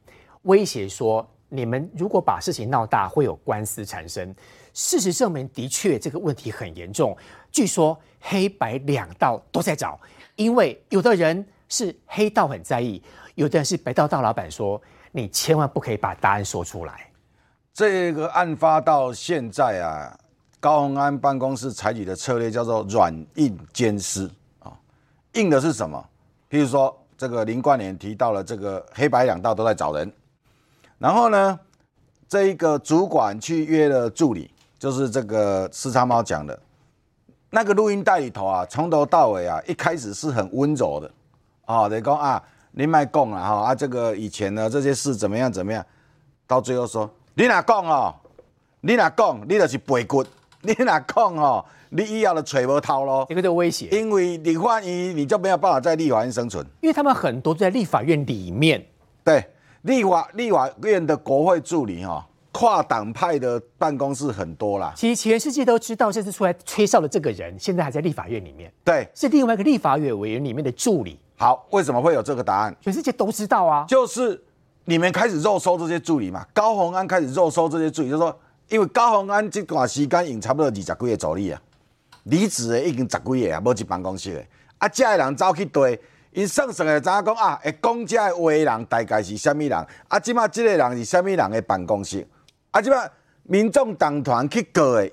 [0.44, 4.34] 威胁说你们如果把事情闹大，会有官司产生。
[4.72, 7.14] 事实证明，的确这个问题很严重。
[7.50, 10.00] 据说黑白两道都在找，
[10.36, 13.02] 因为有的人是黑道很在意，
[13.34, 17.10] 有的人是白道大老板说，你千万不可以把答案说出来。
[17.74, 20.18] 这个案发到现在啊，
[20.62, 24.70] 高鸿安办公室采取的策略叫做软硬兼施啊。
[25.32, 26.00] 硬的是什么？
[26.48, 30.12] 譬如说，这个林冠联提到了这个黑白两道都在找人，
[30.98, 31.58] 然后呢，
[32.28, 34.48] 这一个主管去约了助理，
[34.78, 36.56] 就是这个四叉猫讲的，
[37.50, 41.10] 那个录音带里头啊，从头到尾啊，一开始是很温柔的
[41.64, 45.84] 啊，等于讲啊，你卖讲了哈啊，这个以前呢这些事怎么样怎么样，
[46.46, 48.14] 到最后说你哪讲哦，
[48.80, 50.24] 你哪讲，你就是背骨，
[50.62, 56.64] 你哪讲哦，你以后就揣无头咯这，个就威胁，因为立法院你就没有办法在立法院生存。
[56.80, 58.84] 因为他们很多都在立法院里面，
[59.24, 59.44] 对，
[59.82, 64.92] 立法立法院的国会助理哈、跨党派的办公室很多啦。
[64.96, 72.76] 其实全世界都知道这次出来吹哨的这个人，现在还在立法院里面，对，是另外一个立法院委员里面的助理，好，为什么会有这个答案？
[72.80, 73.84] 全世界都知道啊。
[73.88, 74.40] 就是
[74.84, 78.38] 你们开始肉收这些助理嘛，高鸿安开始肉收这些助理，就说
[78.72, 81.60] 因为高鸿安这段时间用差不多二十几个助理啊，
[82.22, 84.42] 离职的已经十几个啊，无一办公室的，
[84.78, 92.26] 啊，这个人走去对，因算算的知影讲啊，会讲这个话的人大概是什么人，啊，即马这个人是什么人的办公室，
[92.70, 93.06] 啊，即马
[93.42, 95.10] 民众党团去告的，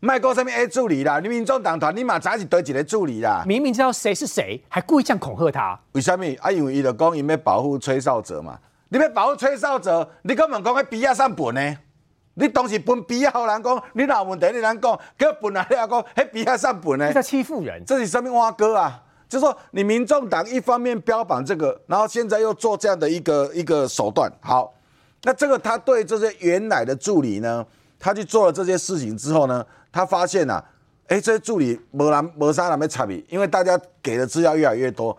[0.00, 3.44] 卖讲什么 A 助理啦，你民众党团你嘛知影是对一个助理啦。
[3.46, 6.24] 明明知道谁是谁，还故意这样恐吓他，为什么？
[6.40, 8.58] 啊，因为伊就讲伊要保护吹哨者嘛。
[8.88, 11.78] 你要保护吹哨者，你根本讲迄笔啊上本呢？
[12.34, 14.46] 你当时分比啊，互人讲，你哪有问题？
[14.52, 17.14] 你人讲，叫本来你也讲，迄比啊上分呢这？
[17.14, 17.82] 叫欺负人。
[17.84, 19.02] 这是什么蛙哥啊？
[19.28, 24.30] 就说你民众党一方面标榜这个，然后现在又做这样的一个一个手段。
[24.40, 24.74] 好，
[25.22, 27.64] 那这个他对这些原来的助理呢，
[27.98, 30.64] 他去做了这些事情之后呢，他发现呐、啊，
[31.08, 35.16] 哎，这些助理没人没啥人没差别，因为大家给的资料越来越多。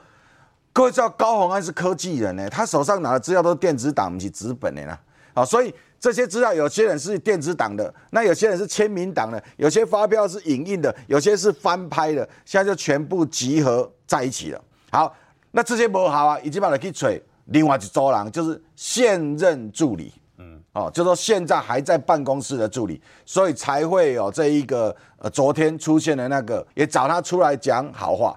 [0.73, 4.99] 各位知道高鸿安是科技人呢，他手上拿的资料都是电子档，不是纸本的啦。
[5.33, 14.59] 好，所以这些资料有些人是电子档的，那有些人是签名档的，有些发票是影印的，有些是翻拍的，现在就全部集合在一起了。
[14.89, 15.15] 好，
[15.51, 17.21] 那这些不好啊，已经把它去吹。
[17.45, 28.35] 另外一周人就是现任助理，嗯，哦，就说现在还在办公室的助理，所以才会有这一个呃，昨天出现的那个，也找他出来讲好话。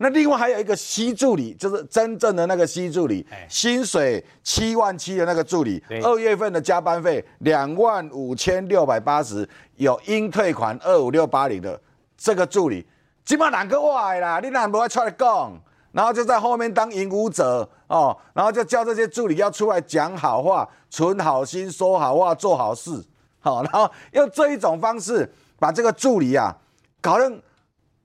[0.00, 11.80] 那另外还有一个 C 助理，就是真正的那个 C 助理，薪水七万七的那个助理，二月份的加班费两万五千六百八十，有应退款二五六八零的
[12.16, 12.86] 这个助理，
[13.24, 15.52] 基本上两个我的啦，你哪不会出来讲？
[15.90, 23.04] 然后就在后面当引舞者哦，然后就叫这些助理要出来讲好话，存好心，说好话，做好事，
[23.40, 26.56] 好，然后用这一种方式把这个助理啊
[27.00, 27.42] 搞成。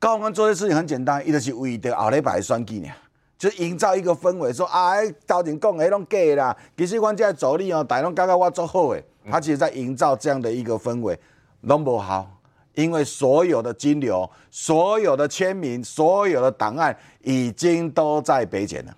[0.04, 2.90] 高鸿安做的事情很简单，伊就是为着后礼拜的选举呢，
[3.38, 11.18] 就是营造一个氛围，说啊，头前讲的拢假的啦，其实阮这个助理哦，大家拢感觉我做好的，他其实在营造这样的一个氛围，
[11.62, 12.30] 拢不好，
[12.74, 18.94] 因为所有的金流、所有的签名、所有的档案已经都在北检了。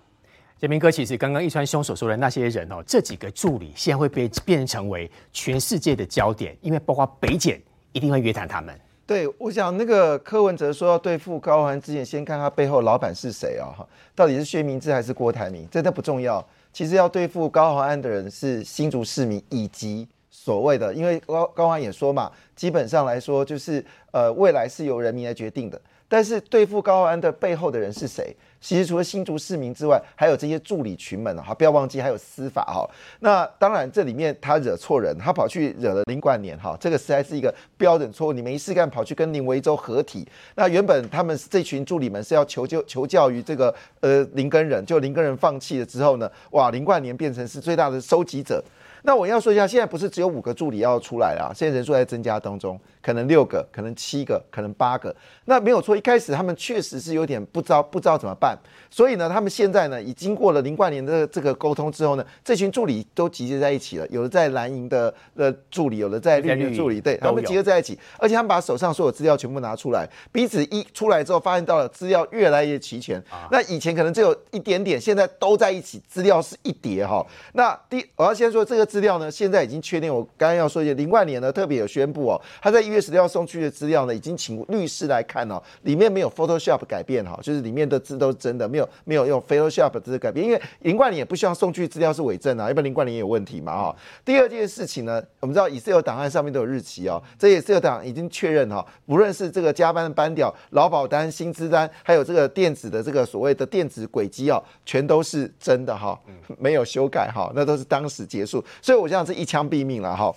[0.58, 8.76] 杰明哥，其实刚刚一川兄所说的那些人哦，这几个助理现在会被变成为全世界的焦点，因为包括北检一定会约谈他们。
[9.06, 13.70] 对，我想那个柯文哲说要对付高宏安之前，先看他背后老板是谁哦？
[13.78, 15.66] 哈，到底是薛明志还是郭台铭？
[15.70, 16.44] 这都不重要。
[16.72, 25.80] 其实要对付高宏安的人是新竹市民以及所谓的，因为高高宏也说嘛，基本上来说就是呃未来是由人民来决定的。
[26.08, 28.32] 但是对付高安的背后的人是谁？
[28.60, 32.88] 其实除了新竹市民之外，还有这些助理群们哈，不要忘记还有司法哈。
[33.18, 38.32] 那当然这里面他惹错人，他跑去惹了林冠年哈，这个实在是一个标准错误。
[38.32, 48.62] 你没事干跑去跟林维洲合体，那原本他们这群助理们是要求救求教于这个呃林根仁，就林根仁放弃了之后呢，哇，林冠年变成是最大的收集者。
[49.02, 55.14] 那我要说一下，现在不是只有五个助理要出来啦，现在人数在增加当中，可能六个，可能七个，可能八个。
[55.44, 58.58] 那没有错，一开始他们确实是有点不知道不知道怎么办，
[58.90, 73.22] 所以呢，他们现在呢，已经过了林冠年的这个沟通之后呢，这群助理都集结在一起了，有的在蓝营的呃助理，有的在绿营的助理，对他们集合在一起，而且他们把手上所有资料全部拿出来，彼此一出来之后，发现到了资料越来越齐全。
[73.52, 77.24] 那以前可能只有一点点，现在都在一起，资料是一叠哈。
[77.52, 80.12] 那第我要先说这个资料呢，现在已经确定。
[80.12, 93.96] 我刚刚要说一下，林冠年呢特别有宣布哦，他在一月十六号送去的资料呢，已经请律师来看哦，里面没有 Photoshop 改变哈，就是里面的字都是真的，没有没有用 Photoshop 的字改变，因为林冠年也不希望送去资料是伪证啊，要不然林冠年也有问题嘛哈。
[94.24, 106.18] 第二件事情呢，我们知道以色列档案上面都有日期哦，这以色列档已经确认哈，不论是这个加班的班表、劳保单、薪资单，还有这个电子的这个所谓的电子轨迹哦，全都是真的哈，
[106.58, 110.34] 没有修改哈，那都是当时结束，所以我这样是一枪毙命了哈。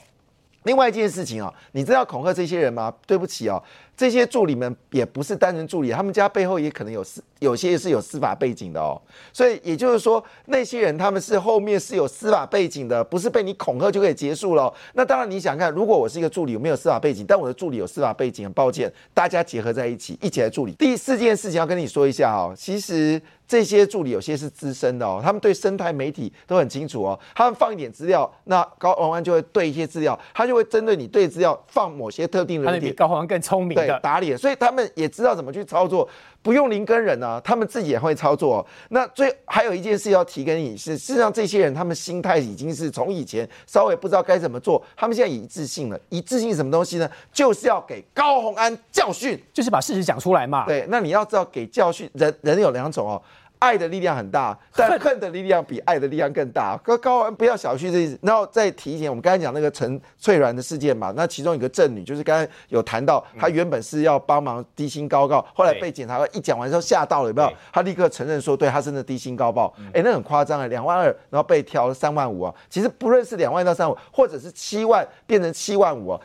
[0.63, 2.93] 另外一件事情哦，你知道恐吓这些人吗？
[3.07, 3.61] 对不起哦，
[3.95, 9.01] 这些助理们也不是单纯助理，他们家背后也可能有司，有些是有司法背景的哦。
[9.31, 14.73] 所以也就是说，那些人他们是后面是有司法背景的，不是被你恐吓就可以结束了。
[14.93, 20.73] 那当然，你想看，如果我是一个助理，我没有司法背景，但我的助理有司法背景，很抱歉，大家结合在一起，一起来处理。
[20.73, 23.21] 第四件事情要跟你说一下哦，其实。
[23.49, 27.19] 这些助理有些是资深的哦，他们对生态媒体都很清楚哦。
[27.33, 32.67] 他们放一点资料，那高宏安就会对一些资料，他就会针对你对资料放某些特定的。
[32.67, 36.07] 他们比高宏安更聪明的打脸，所以他们也知道怎么去操作，
[36.41, 38.65] 不用林根人啊，他们自己也会操作。
[38.89, 45.99] 那最还有一件事要提给你是，事实上这些人他们心态已经是从以前稍微不知道该怎么做，他们现在一致性了。
[46.09, 47.09] 一致性什么东西呢？
[47.31, 50.65] 就是要给高宏安教训，就是把事实讲出来嘛。
[50.65, 53.21] 对，那你要知道给教训，人人有两种哦。
[53.59, 56.77] 爱的力量很大，但恨的力量比爱的力量更大。
[56.83, 58.17] 高高安不要小觑这意思。
[58.21, 67.51] 然后再提前，我们刚才讲那个陈翠鸾的事件嘛，那其中一个正女就是刚才有谈到，她原本是要帮忙低薪高告，后来被检察官一讲完之后吓到了，有没有？
[67.73, 69.73] 她立刻承认说，对她真的低薪高报。
[69.93, 72.55] 哎，那很夸张啊，两万二，然后被调了三万五啊。
[72.69, 76.21] 其实不论是两万到三万，或者是七万变成七万五啊，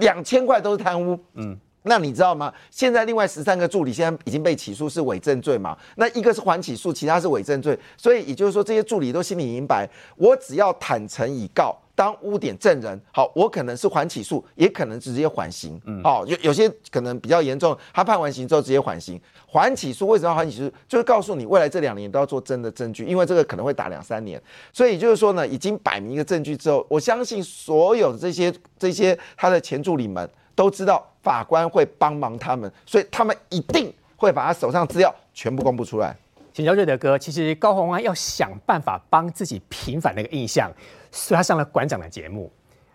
[0.00, 1.18] 两千块都是贪污。
[1.34, 1.58] 嗯。
[1.88, 2.52] 那你知道吗？
[2.70, 5.76] 现在另外十三个助理现在已经被起诉是伪证罪嘛？
[5.96, 7.76] 那一个是缓起诉，其他是伪证罪。
[7.96, 15.80] 所以也就是说，这些助理都心里明白，我只要坦诚以告，当污点证人，好，我可能是缓起诉，也可能直接缓刑。
[15.86, 19.20] 嗯，好，有有些可能比较严重，他判完刑之后直接缓刑。
[19.46, 20.70] 缓起诉为什么要缓起诉？
[20.86, 24.40] 就是告诉你，未来这两年都要做真的证据，因为这个可能会打两三年。
[24.72, 30.28] 所以就是说呢，已经摆明一个证据之后，我相信所有的这些这些他的前助理们。
[30.58, 36.16] 都知道法官会帮忙他们，所以他们一定会把他手上资料全部公布出来。
[36.54, 40.72] 请教瑞德哥，其实高洪安要想办法帮自己平反那个印象，
[41.12, 42.50] 所以他上了馆长的节目。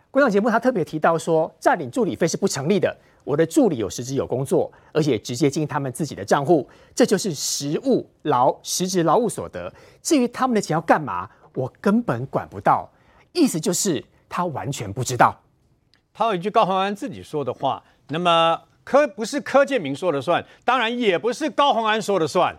[0.10, 2.96] 馆长节目他特别提到说，占领助理费是不成立的。
[3.24, 9.72] 我的助理有实质有工作，而且直接进他们自己的账户，这就是实物劳实质劳务所得。
[10.02, 12.89] 至于他们的钱要干嘛，我根本管不到。
[13.32, 15.39] 意思就是他完全不知道。
[16.13, 17.82] 他有一句高鸿安自己说的话，
[18.13, 22.56] 那么柯不是柯建明说了算，当然也不是高鸿安说了算，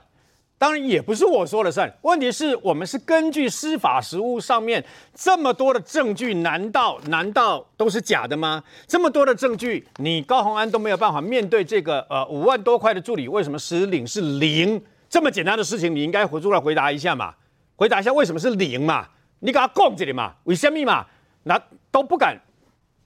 [0.59, 1.89] 当然也不是我说了算。
[2.03, 8.65] 问题是我们是根据司法实务上面这么多的证据，难道难道都是假的吗？
[8.89, 14.83] 这么多的证据，你高鸿安都没有办法面对这个呃五万多块的助理，为什么实领是零？
[15.09, 17.33] 这么简单的事情，你应该回出来回答一下嘛，
[17.77, 19.07] 回答一下为什么是零嘛？
[19.39, 20.33] 你给他供这里嘛？
[20.43, 21.07] 为什么嘛？
[21.45, 21.63] 那
[21.93, 22.37] 都不敢。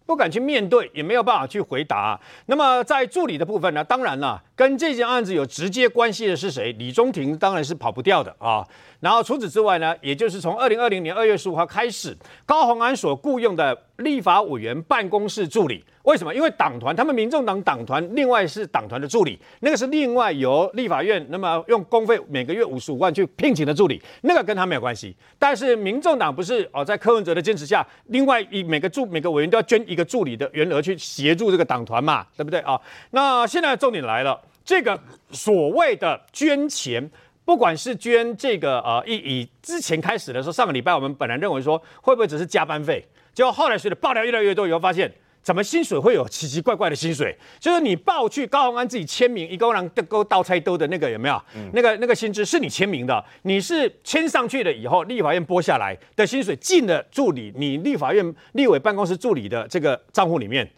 [0.09, 2.19] 不敢去面对，也没有办法去回答。
[2.47, 3.85] 那么在助理的部分呢？
[3.85, 6.73] 当然了，跟这件案子有直接关系的是谁？
[6.73, 8.67] 李中庭当然是跑不掉的啊。
[8.99, 16.35] 然后除此之外呢，也就是从二零二零年二月十五号开始，高鸿安所雇佣的立法委员办公室助理，为什么？
[16.35, 25.15] 因为党团，他们民众党党团另外是党团的助理，那个是另外由立法院那么用公费每个月五十五万去聘请的助理，那个跟他没有关系。
[25.39, 32.81] 但是民众党不是哦，在柯文哲的坚持下，另外一每个助每个委员都要捐一个助理的员额去协助这个党团嘛，对不对啊？
[33.13, 35.01] 那现在重点来了，这个
[35.31, 37.11] 所谓的捐钱。
[37.47, 43.03] 不管是捐这个呃，以以之前开始的时候，上个礼拜我们本来认为说会不会只是加班费，
[43.33, 51.43] 结果后来随着爆料越来越多以后，发现怎么薪水会有奇奇怪怪的薪水，就是你报去高鸿安自己签名，一个人勾倒菜兜的那个有没有？
[51.73, 60.71] 那个那个薪资是你签名的，你是签上去了以后，立法院拨下来的薪水进了助理你立法院立委办公室助理的这个账户里面，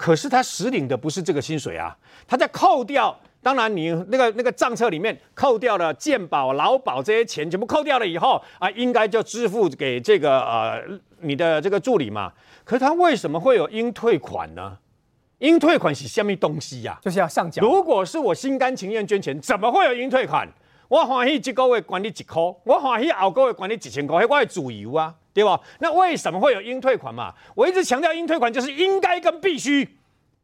[0.00, 1.94] 可是他实领的不是这个薪水啊，
[2.26, 3.14] 他在扣掉。
[3.42, 10.82] 当然，你那个那个账册里面扣掉了健保、劳保这些钱，全部扣掉了以后啊，应该就支付给这个呃
[11.20, 12.32] 你的这个助理嘛。
[12.64, 14.78] 可是他为什么会有应退款呢？
[15.40, 16.98] 应退款是什么东西呀？
[17.02, 17.62] 就是要上缴。
[17.62, 20.48] 如果是我心甘情愿捐钱，怎么会有应退款？
[20.90, 25.60] 我欢喜这个月管你一块，我欢喜后个月管你几千块，我是主由啊，对吧？
[25.78, 27.32] 那为什么会有应退款嘛？
[27.54, 29.88] 我一直强调应退款就是应该跟必须，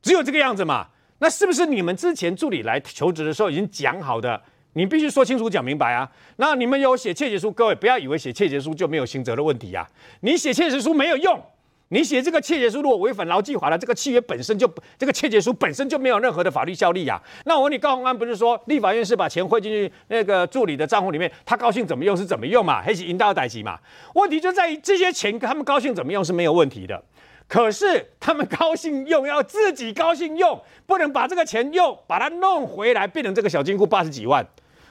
[0.00, 0.86] 只有这个样子嘛。
[1.18, 4.40] 那是不是你们之前助理来求职的时候已经讲好的？
[4.74, 6.08] 你必须说清楚、讲明白啊！
[6.36, 9.84] 那你们有写切结书，各位不要以为写切结书就没有刑责的问题呀！
[10.20, 11.42] 你写切结书没有用，
[11.88, 14.68] 你写这个切结书如果违反劳基法了，这个契约本身就
[14.98, 17.20] 这个切结书本身就没有任何的法律效力呀！
[17.44, 22.82] 那我问你，高鸿安不是说立法院是把钱汇进去那个助理的账户里面，他高兴怎么用是怎么用嘛？
[22.82, 23.78] 还是引导代级嘛？
[24.14, 27.02] 问题就在于这些钱他们高兴怎么用是没有问题的。
[27.48, 34.44] 可是他们高兴用，要自己高兴用，不能把这个钱用，把它弄回来，变成这个小金库八十几万。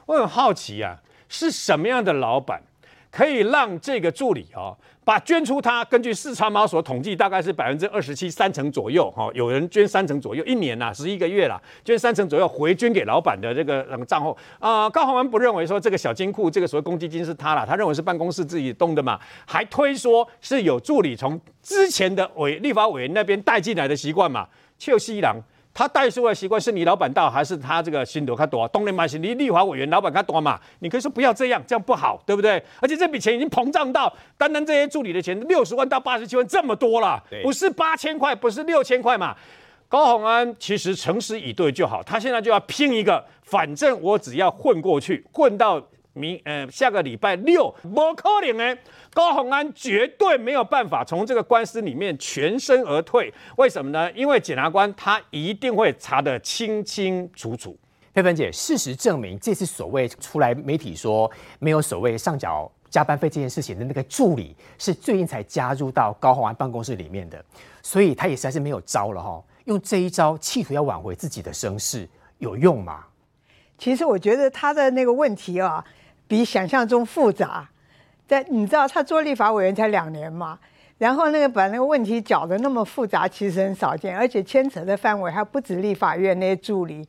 [0.06, 2.62] 我很好奇啊，是什么样的老板
[3.12, 24.48] 可以让这个助理哦，把捐出他根据四川猫所统计，大概是百分之二十七，三成左右哈、有人捐三成左右，一年呐、十一个月啦，捐三成左右回捐给老板的这个嗯账户啊、高鸿安不认为说这个小金库这个所谓公积金是他啦，他认为是办公室自己动的嘛，还推说是有助理从之前的委立法委员那边带进来的习惯嘛，
[24.80, 25.40] 邱西郎。
[25.76, 28.66] 他代书的习惯是你老板到还是他这个心头他多？
[28.70, 30.58] 当然嘛是你立法委员老板他多嘛？
[30.80, 32.64] 你可以说不要这样，这样不好，对不对？
[32.80, 39.36] 而且这笔钱已经膨胀到单单这些助理的钱六十万到八十七万这么多了，不是八千块，不是六千块嘛？
[39.90, 45.82] 高鸿安其实诚实以对就好，他现在就要拼一个，反正我只要混过去，混到
[46.16, 48.82] 明呃下个礼拜六，不可能呢。
[49.14, 54.12] 高鸿安绝对没有办法从这个官司里面全身而退，为什么呢？
[54.14, 57.78] 因为检察官他一定会查得清清楚楚。
[58.14, 67.44] 佩芬姐，事实证明，这次所谓出来媒体说没有所谓上缴加班费这件事情的那个助理，是最近才加入到高鸿安办公室里面的，
[67.82, 69.44] 所以他也实在是没有招了哈。
[69.66, 72.08] 用这一招企图要挽回自己的声势，
[72.38, 73.06] 有用吗？
[73.78, 75.84] 其实我觉得他的那个问题啊，
[76.28, 77.70] 比想象中复杂。
[78.28, 80.58] 在你知道他做立法委员才两年嘛，
[80.98, 87.08] 然后那个把那个问题搅得那么复杂，其实很少见，而且牵扯的范围还不止立法院那些助理，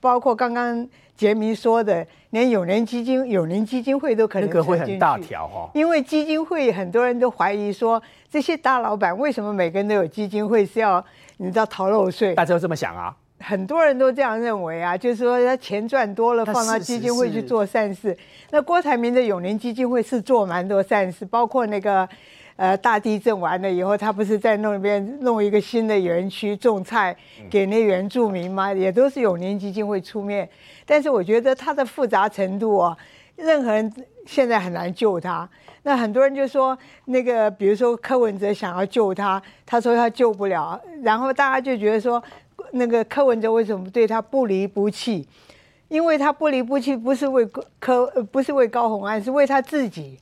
[0.00, 5.70] 包括刚刚杰明说的，连永年基金、永年基金会都可能那个会很大条哦。
[5.74, 11.04] 因为基金会很多人都怀疑说，这些大老板为什么每个人都有基金会是要
[11.36, 12.34] 你知道逃漏税？
[12.34, 13.14] 大家都这么想啊。
[13.40, 18.16] 很多人都这样认为啊，就是说他钱赚多了，放到基金会去做善事。
[18.50, 22.08] 那郭台铭的永宁基金会是做蛮多善事，包括那个
[22.56, 27.16] 呃大地震完了以后，他不是在那边弄一个新的园区种菜
[27.48, 28.72] 给那原住民吗？
[28.72, 30.48] 也都是永宁基金会出面。
[30.84, 32.96] 但是我觉得它的复杂程度啊，
[33.36, 33.92] 任何人
[34.26, 35.48] 现在很难救他。
[35.84, 42.22] 那很多人就说，那个比如说柯文哲想要救他，他说他救不了，然后大家就觉得说，
[42.72, 45.26] 那个柯文哲为什么对他不离不弃？
[45.88, 47.48] 因为他不离不弃，不是为
[47.78, 50.18] 柯，不是为高虹安，是为他自己。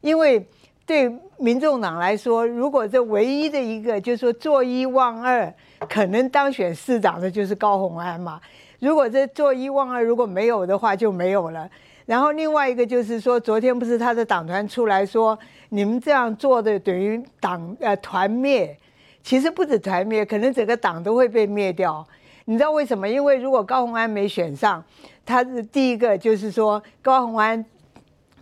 [0.00, 0.44] 因为
[0.84, 5.54] 对民众党来说，如果这唯一的一个就是说坐一望二，
[5.88, 8.40] 可能当选市长的就是高虹安嘛。
[8.80, 11.70] 如果这坐一望二如果没有的话，就没有了。
[12.06, 15.38] 然后另外一个就是说，昨天不是他的党团出来说，
[15.68, 18.76] 你们这样做的等于党呃团灭。
[19.24, 22.06] 其实不止团灭，可能整个党都会被灭掉。
[22.44, 23.08] 你知道为什么？
[23.08, 24.84] 因为如果高虹安没选上，
[25.24, 27.64] 他是第一个就是说高虹安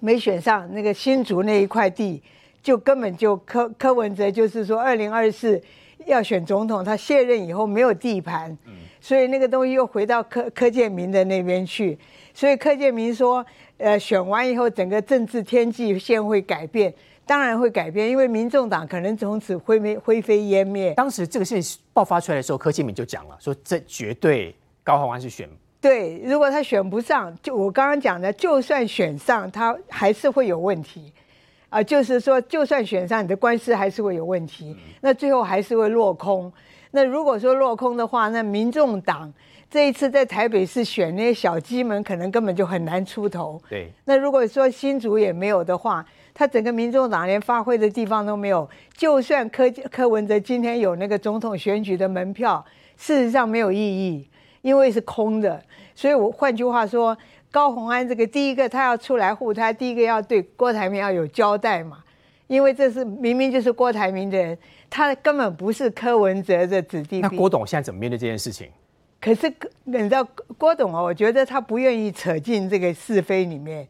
[0.01, 2.21] 没选上那个新竹那一块地，
[2.61, 5.63] 就根本就柯柯文哲就是说二零二四
[6.05, 8.59] 要选总统，他卸任以后没有地盘，
[9.01, 11.97] 所以那个东西又回到柯柯建明的那边去。
[12.35, 13.47] 所以柯建明说，
[13.79, 16.93] 呃，选完以后整个政治天际线会改变。
[17.33, 20.93] 当然会改变，因为民众党可能从此灰灭灰飞烟灭。
[20.93, 24.55] 当时这个事情爆发出来的时候，柯建铭就讲了，说这绝对
[24.85, 25.49] 高虹安是选
[25.81, 31.11] 对，如果他选不上，就我刚刚讲的，就算选上，他还是会有问题。
[31.71, 36.53] 啊、就是说，就算选上，你的官司还是会有问题，那最后还是会落空。
[36.91, 39.33] 那如果说落空的话，那民众党
[39.71, 43.59] 这一次在台北市选那些小鸡们，可能根本就很难出头。
[43.71, 43.91] 对。
[44.05, 46.05] 那如果说新竹也没有的话，
[46.35, 48.69] 他整个民众党连发挥的地方都没有。
[48.97, 52.65] 就算柯柯文哲今天有那个总统选举的门票，
[52.97, 54.29] 事实上没有意义，
[54.63, 55.63] 因为是空的。
[55.95, 57.17] 所以我换句话说，
[57.51, 61.99] 高虹安这个第一个他要出来护他，第一个要对郭台铭要有交代嘛，
[62.47, 64.57] 因为这是明明就是郭台铭的人，
[64.89, 67.21] 他根本不是柯文哲的子弟。
[67.21, 68.69] 那郭董现在怎么面对这件事情？
[69.21, 69.53] 可是
[69.85, 70.27] 你知道
[70.59, 73.87] 郭董啊，我觉得他不愿意扯进这个是非里面。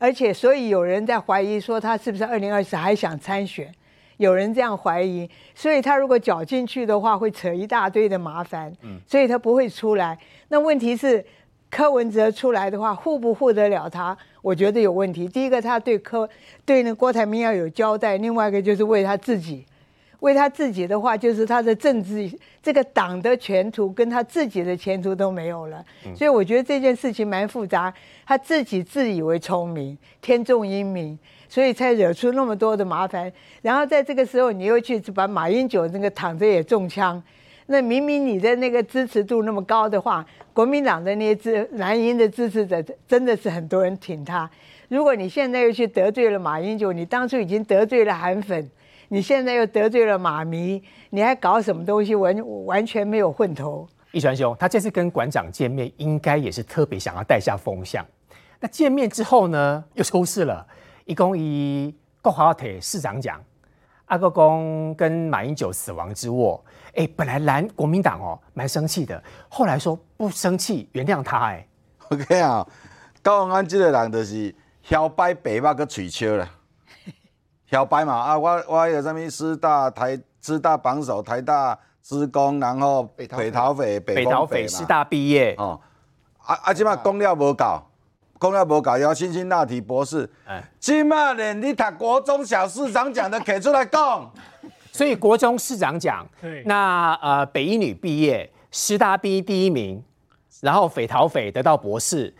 [0.00, 3.70] 而且，所以有人在怀疑说他是不是二零二四还想参选？
[4.16, 8.72] 有人这样怀疑，所以他如果搅进去的话，会扯一大堆的麻烦。
[8.82, 10.18] 嗯，所以他不会出来。
[10.48, 11.22] 那问题是，
[11.70, 14.16] 柯文哲出来的话，护不护得了他？
[14.40, 15.28] 我觉得有问题。
[15.28, 16.28] 第一个，他对柯
[16.64, 19.66] 对那郭台铭要有交代；另外一个就是为他自己。
[20.20, 22.30] 为他自己的话，就是他的政治
[22.62, 25.84] 这个党的前途跟他自己的前途都没有了。
[26.14, 27.92] 所以我觉得这件事情蛮复杂。
[28.26, 31.18] 他自己自以为聪明，天纵英明，
[31.48, 33.32] 所以才惹出那么多的麻烦。
[33.60, 37.20] 然后在这个时候，你又去把马英九那个躺着也中枪。
[37.66, 44.48] 那明明你的那个支持度那么高的话，国民党的那些支蓝营的支持者真的是很多人挺他。
[44.88, 48.68] 如果你现在又去得罪了马英九，你当初已经得罪了韩粉。
[49.12, 50.80] 你现在又得罪了妈咪，
[51.10, 52.14] 你还搞什么东西？
[52.14, 53.88] 完完全没有混头。
[54.12, 58.06] 一传兄，他这次跟馆长见面，应该也是特别想要带下风向。
[58.60, 60.64] 那见面之后呢，又出事了，
[61.06, 61.92] 一共以
[62.22, 63.42] 国华铁市长奖，
[64.04, 71.66] 阿个公跟马英九死亡之握，哎，本来蓝国民党哦蛮生气的，后来说不生气，原谅他，哎，
[72.10, 72.64] 我跟你讲，
[73.22, 74.54] 高鸿安这个人就是
[74.90, 76.48] 摇摆白目个嘴笑啦，
[77.70, 85.80] 摇摆嘛啊，我我有什么师大台师大榜首，台大职工，然后北桃北桃北北桃北师大毕业，哦，
[86.44, 87.80] 啊啊，即马讲了无够，
[88.38, 94.30] 公料无够，要辛辛那提博士，哎即马连你读国中小市长奖的摕出来讲，
[94.90, 100.02] 所以国中市长奖对，那呃北一女毕业，师大毕业第一名，
[100.60, 102.34] 然后斐陶斐得到博士，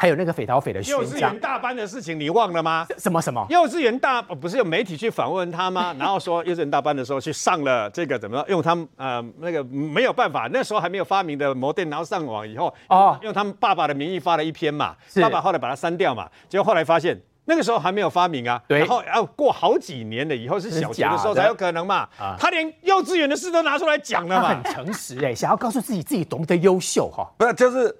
[0.00, 2.86] 还有那个匪逃匪的幼稚园，大班的事情你忘了吗？
[2.98, 3.44] 什么什么？
[3.50, 5.92] 幼稚园大呃不是有媒体去访问他吗？
[5.98, 17.20] 然后说幼稚园大班的时候去上了这个怎么样用他们呃那个没有办法，那时候还没有发明的摩电，然后上网以后哦用他们爸爸的名义发了一篇嘛，爸爸后来把它删掉嘛，结果后来发现。
[17.50, 27.26] 那个时候还没有发明啊，然后要过好几年了以后是小学的时候才有可能嘛啊，他连幼稚园的事都拿出来讲了嘛很嘛，诚实哎，想要告诉自己自己多么的优秀哈。
[27.38, 27.96] 不是就是，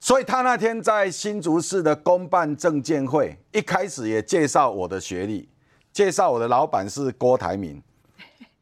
[0.00, 5.46] 所以他那天在新竹市的公办证监会，一开始也介绍我的学历，
[5.92, 7.80] 介绍我的老板是郭台铭。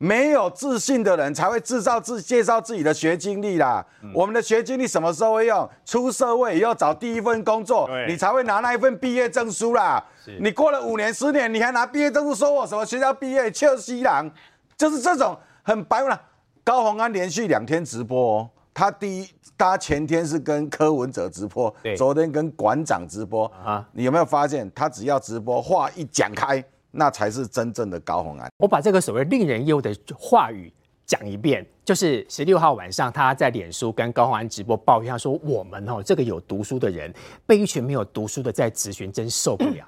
[0.01, 3.85] 没有自信的人才会制造自介绍自己的学经历啦。
[4.15, 5.69] 我们的学经历什么时候会用？
[5.85, 10.05] 出社会以后找第一份工作，你才会拿那一份毕业证书啦。
[10.41, 13.51] 你过了五年、十年，你还拿毕业证书说我什么学校毕业？
[13.51, 14.31] 邱西郎，
[14.77, 16.21] 就是这种很白了。
[16.63, 26.63] 高鸿安连续两天直播哦，他第一，他前天是跟柯文哲直播对，昨天跟馆长直播啊你有没有发现，他只要直播，话一讲开，
[26.93, 28.49] 那才是真正的高红安。
[28.59, 30.73] 我把这个所谓令人忧的话语
[31.05, 37.13] 讲一遍，就是十六号晚上他在脸书跟高红安直播抱怨，他说我们哦这个有读书的人
[37.45, 39.85] 被一群没有读书的在质询，真受不了。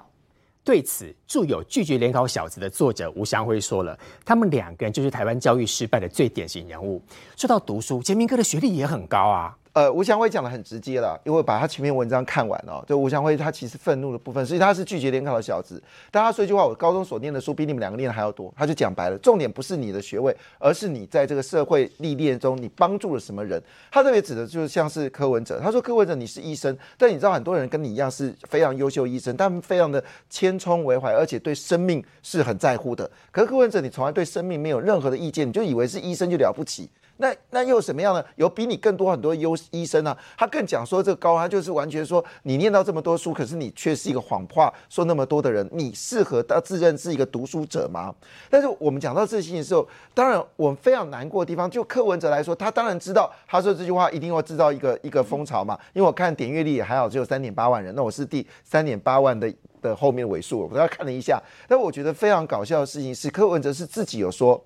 [0.63, 7.01] 对此，著有《拒绝联考小子》的作者吴祥辉说了，他们两个人就是台湾教育失败的最典型人物。
[7.35, 9.57] 说到读书，杰明哥的学历也很高啊。
[9.73, 15.81] 呃，吴祥辉讲的很直接了，因为把他前面文章看完哦，就吴祥辉他其实愤怒的部分，所以他是拒绝联考的小子。
[16.11, 18.53] 但他说一句话，我高中所念的书比你们两个念的还要多。
[18.57, 23.63] 他就讲白了，重点不是你的学位，而是你在这个社会历练中你帮助了什么人。
[23.89, 33.09] 他特别指的就是像是柯文哲，他说柯文哲你是医生，但你知道很多人跟你一样是非常优秀医生，他们非常的千冲为怀，而且对生命是很在乎的。
[33.31, 36.89] 可是柯文哲你从来对生命没有任何的意见，你就以为是医生就了不起。
[37.21, 38.25] 那那又什么样呢？
[38.35, 48.13] 有比你更多很多优医生啊，他更讲说这个高，他就是完全说你念到这么多书，可是你却是一个谎话，说那么多的人，你适合他自认是一个读书者吗？
[48.49, 64.59] 但是我们讲到这些的时候，当然我们非常难过的地方，就柯文哲来说，他当然知道他说这句话一定会制造一个一个风潮嘛，因为我看点阅率也还好，只有三点八万人，那我是第三点八万的的后面尾数，我刚刚看了一下，但我觉得非常搞笑的事情是，柯文哲是自己有说。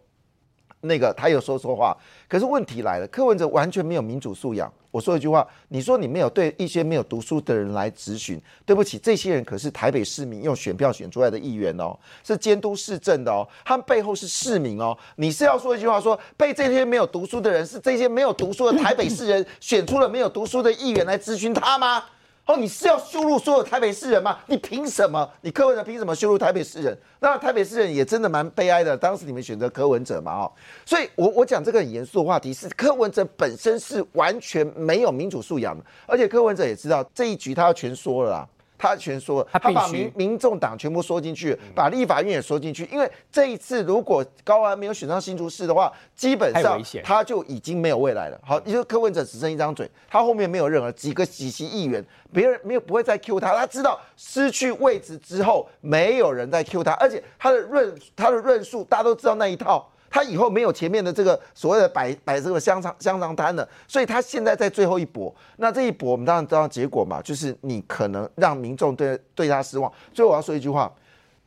[0.85, 1.95] 那个他有说错话，
[2.27, 4.71] 可是问题来了，柯文哲完全没有民主素养。
[4.91, 14.97] 我说一句话，你说你没有对一些没有读书的人来咨询，对不起，这些人可是台北市民用选票选出来的议员哦，是监督市政的哦，他们背后是市民哦。
[15.17, 22.01] 你是要说一句话说，被这些没有读书的人，是这些没有读书的台北市人选出了没有读书的议员来咨询他吗？
[22.47, 24.37] 哦，你是要羞辱所有台北市人吗？
[24.45, 25.27] 你凭什么？
[25.41, 26.95] 你柯文哲凭什么羞辱台北市人？
[27.19, 28.95] 那台北市人也真的蛮悲哀的。
[28.95, 30.51] 当时你们选择柯文哲嘛，哦，
[30.85, 38.47] 所以我我讲这个很严肃的话题是，柯文哲本身是完全没有民主素养的，而且柯文哲也知道这一局他要全说了啦。
[38.85, 42.87] 他全说了，他把民民众党全部缩进去，把立法院也缩进去。
[42.91, 48.39] 因为这一次如果高安没有选上新竹市的话，基本上他就已经没有未来了。
[48.43, 53.55] 好，也就是柯文哲只剩一张嘴，他后面没有任何几个几席议员，别人没有不会再 Q 他。
[53.55, 59.89] 他知道失去位置之后，没有人再 Q 他，而且他的论他的论述大家都知道那一套。
[60.15, 65.35] 他以后没有前面的这个所谓的摆摆这个香肠香肠摊了，所以他现在在最后一搏。
[65.57, 69.91] 那这一搏，我们当然知道结果嘛，就是你可能让民众对对他失望。
[70.13, 70.89] 所以我要说一句话，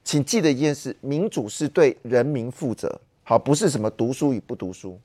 [0.05, 5.01] 请记得一件事：民主是对人民负责，好，不是什么读书与不读书。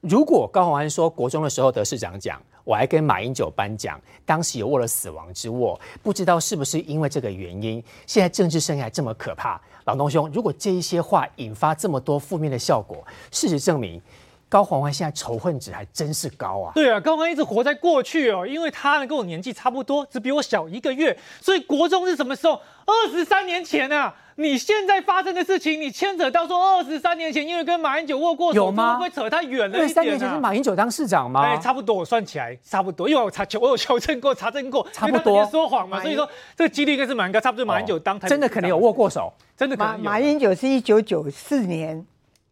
[0.00, 9.60] 如果高鸿安说国中的时候得市长奖，我还跟马英九颁奖，当时有握了死亡之握，不知道是不是因为这个原因，现在政治生涯这么可怕。
[9.84, 14.02] 老东兄，如果这一些话引发这么多负面的效果，事实证明，
[14.48, 16.72] 高鸿安现在仇恨值还真是高啊。
[16.74, 22.60] 对啊，高安一直活在过去哦，因为他呢跟我年纪差不多，只比我小一个月，所以国中是什么时候？
[22.84, 24.12] 二十三年前啊！
[24.38, 29.88] 你现在发生的事情，你牵扯到说二十三年前因为跟马英九握过手，有吗会不会扯太远了一点、啊？
[29.88, 31.40] 三年前是马英九当市长吗？
[31.40, 39.32] 哎，差不多，我算起来差不多，因为我查求我有求证过、查证过，差不多因为他说谎嘛，所以说这个几率应该是蛮高，差不多马英九当真的可能有握过手。
[39.56, 42.04] 真的可能有马英九是一九九四年、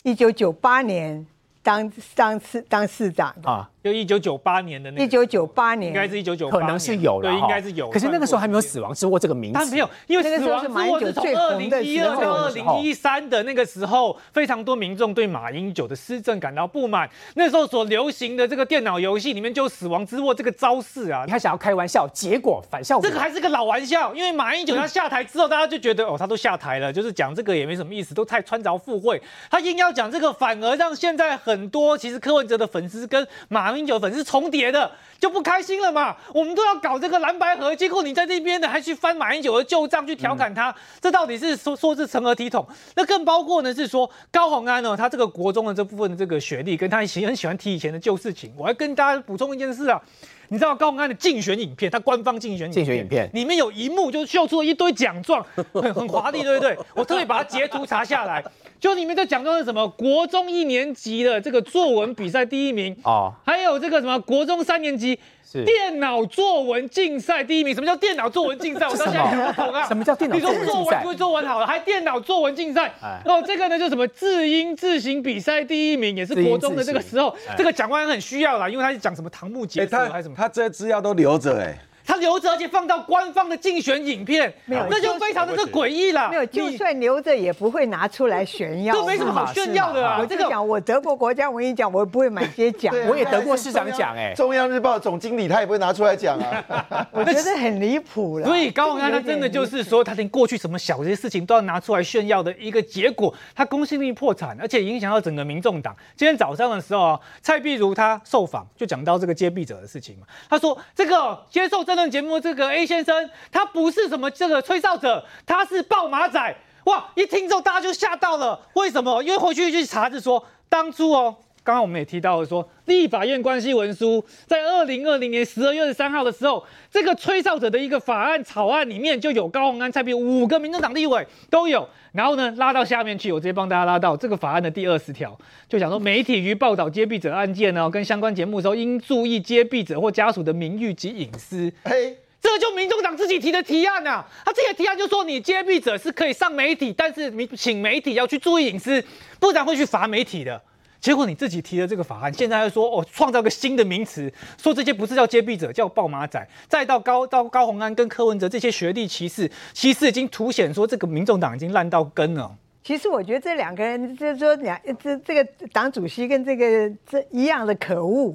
[0.04, 1.26] 一九九八年
[1.62, 7.90] 当当市当市长，啊，就一九九八年的那个，一九九八年应该是一九九八，可能是有了对，应该是有。
[7.90, 17.06] 可是那个时候还没有死亡之握这个名词，但没有，因为那个时候是死亡之马英九最握是从二红的零一二到二零一三的那个时候，非常多民众对马英九的施政感到不满。
[17.34, 23.06] 那时候所流行的这个电脑游戏里面就有死亡之握这个招式啊，他想要开玩笑，结果反效果。
[23.06, 29.20] 这个还是个老玩笑，因为马英九他下台之后，大家就觉得哦，他都下台了，就是讲这个也没什么意思，都太穿着附会。
[29.50, 36.16] 他硬要讲这个，反而让现在很多其实柯文哲的粉丝跟马英九粉丝重叠的，就不开心了嘛。
[36.32, 42.66] 我们都要搞这个蓝白合，结果你在这边呢还去翻马英九的旧账去调侃他，这到底是说说是成何体统？
[42.94, 48.52] 那更包括呢是说高鸿安呢，他这个国中的这部分的这个学历，跟他喜很喜欢提以前的旧事情。
[48.56, 50.00] 我还跟大家补充一件事啊。
[50.48, 56.78] 你知道高鸿安的竞选影片，他官方竞选竞选影片里面有一幕就秀出了一堆奖状，很很华丽，对不对？
[56.94, 58.44] 我特别把它截图查下来，
[58.84, 59.88] 就里面的奖状是什么？
[59.88, 67.74] 国中一年级的这个作文比赛第一名，哦，还有这个什么国中三年级是电脑作文竞赛第一名。
[67.74, 68.86] 什么叫电脑作文竞赛？
[68.86, 69.86] 我到现在还不懂啊。
[69.88, 71.08] 什么叫电脑你说作文竞赛作文不？
[71.08, 73.22] 会作文好了，还电脑作文竞赛哎。
[73.24, 80.34] 哦，这个呢就什么字音字形比赛第一名，也是国中的这个时候哎，这个奖官很需要啦，因为他是讲什么唐木哎，结他还是什么。
[80.36, 86.28] 他这些资料都留着哎，他留着，而且放到官方的竞选影片，没有那就非常的这诡异了。
[86.28, 89.00] 没有，就算留着也不会拿出来炫耀嘛。
[89.02, 90.18] 这没什么好炫耀的啊。
[90.20, 92.94] 我这个就讲我得过国家文艺奖，我也不会买这些奖。
[93.08, 97.08] 我也得过市长奖哎，中央日报总经理他也不会拿出来讲啊。
[97.10, 98.46] 我觉得很离谱了。
[98.46, 105.96] 所以高鸿安他真的就是说，他连过去什么小这些事情都要拿出来炫耀的一个结果，他公信力破产，而且影响到整个民众党。
[106.16, 116.56] 今天早上的时候啊，蔡壁如他受访就讲到这个接臂者的事情嘛，他说这个接受这节目这个 A 先生，他不是什么这个吹哨者，他是爆马仔。
[116.84, 117.02] 哇！
[117.14, 119.22] 一听之后大家就吓到了，为什么？
[119.22, 121.34] 因为回去去查就说，当初哦，
[121.64, 131.88] 刚刚我们也提到了说，立法院关系文书在二零二零年十二月二十三号的时候，这个吹哨者的一个法案草案里面就有高鸿安、蔡壁五个民众党立委都有。
[132.12, 135.36] 然后呢，拉到下面去，我直接帮大家拉到这个法案的第二十条，
[135.66, 141.72] 就讲说媒体于报道接臂者案件呢，跟相关节目的时候，应注意接臂者或家属的名誉及隐私。
[141.82, 149.02] 嘿，这就民众党自己提的提案呐、他这个提案就说你揭弊者是可以上媒体，但是你请媒体要去注意隐私，
[149.40, 150.60] 不然会去罚媒体的。
[151.04, 156.48] 结果你自己提的这个法案，现在又说哦，创造个新的名词，说这些不是叫揭弊者，叫暴马仔。
[156.66, 162.50] 再到高到高鸿安跟柯文哲这些学历歧视，其实已经凸显说这个民众党已经烂到根了。
[162.82, 165.44] 其实我觉得这两个人，就是说两这这个
[165.74, 168.34] 党主席跟这个这一样的可恶。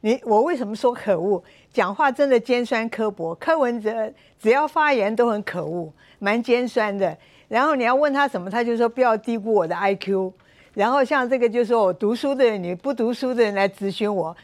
[0.00, 1.40] 你我为什么说可恶？
[1.72, 3.32] 讲话真的尖酸刻薄。
[3.36, 7.16] 柯文哲只要发言都很可恶，蛮尖酸的。
[7.46, 10.32] 然后你要问他什么，他就说不要低估我的 IQ。
[10.74, 14.36] 然后像这个就是我读书的人，你不读书的人来咨询我，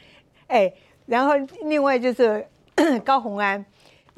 [0.48, 0.72] 哎，
[1.06, 2.44] 然后另外就是
[3.04, 3.64] 高鸿安。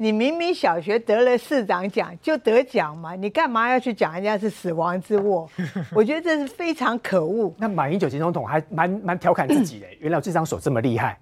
[0.01, 5.49] 你明明小学得了市长奖就得奖嘛，你干嘛要去讲人家是死亡之握？
[5.93, 7.53] 我觉得这是非常可恶。
[7.57, 11.19] 那马英九前总统还蛮蛮调侃自己的， 原来我这张手这么厉害，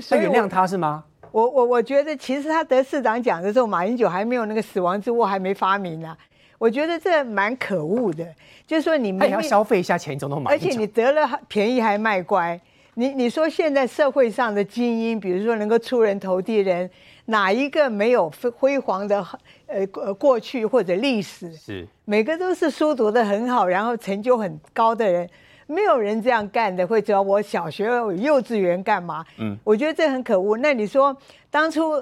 [0.00, 1.02] 所以我要原谅他是吗？
[1.32, 6.16] 我我我觉得其实他得市长奖的时候，马英九还没有那个死亡之握还没发明呢、
[6.62, 8.24] 我觉得这蛮可恶的，
[8.64, 10.56] 就是说你明他也要消费一下钱总能买而。
[10.56, 12.60] 且你得了便宜还卖乖，
[12.94, 16.88] 你你说现在社会上的精英，比如说能够出人头地的人，
[17.24, 19.26] 哪一个没有辉辉煌的
[19.66, 21.52] 呃过过去或者历史？
[21.52, 25.28] 是每个都是书读得很好，然后成就很高的人，
[25.66, 26.86] 没有人这样干的。
[26.86, 29.24] 会知道我小学、我幼稚园干嘛？
[29.38, 30.56] 嗯，我觉得这很可恶。
[30.58, 31.16] 那你说
[31.50, 32.00] 当初，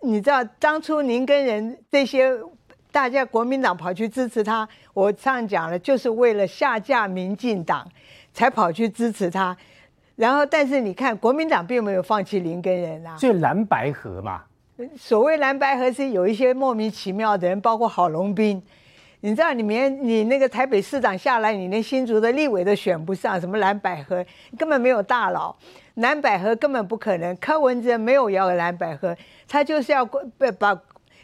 [0.00, 2.30] 你知道当初您跟人这些
[2.92, 7.90] 大家国民党跑去支持他，我上讲了，就是为了下架民进党
[8.32, 9.56] 才跑去支持他。
[10.14, 13.16] 然后，但是你看，国民党并没有放弃林根人啊。
[13.16, 14.42] 所以蓝白河嘛，
[14.94, 18.62] 所谓蓝白河是有一些莫名其妙的人，包括郝龙斌。
[19.24, 24.24] 你知道，你连你那个台北市长下来，你连新竹的立委都选不上，什么蓝百合
[24.58, 25.54] 根本没有大佬，
[25.94, 27.34] 蓝百合根本不可能。
[27.36, 29.16] 柯文哲没有要蓝百合，
[29.48, 30.20] 他就是要把
[30.58, 30.74] 把，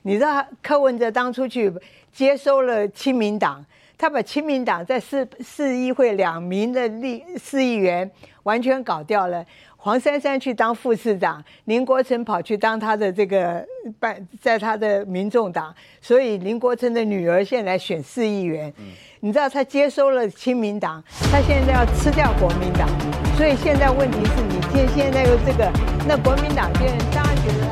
[0.02, 1.72] 你知道柯文哲当初去
[2.12, 3.64] 接收了亲民党，
[3.96, 8.10] 他把亲民党在市市议会两名的立市议员
[8.44, 9.44] 完全搞掉了。
[9.80, 13.64] 黄珊珊去当副市长，林国成跑去当他的这个
[14.00, 18.72] 办，在他的民众党，所以林国成的女儿现在选市议员。
[19.20, 22.88] 你知道他接收了亲民党，他现在要吃掉国民党，
[23.36, 25.70] 所以现在问题是你现现在又这个，
[26.08, 27.67] 那国民党现在大家觉得。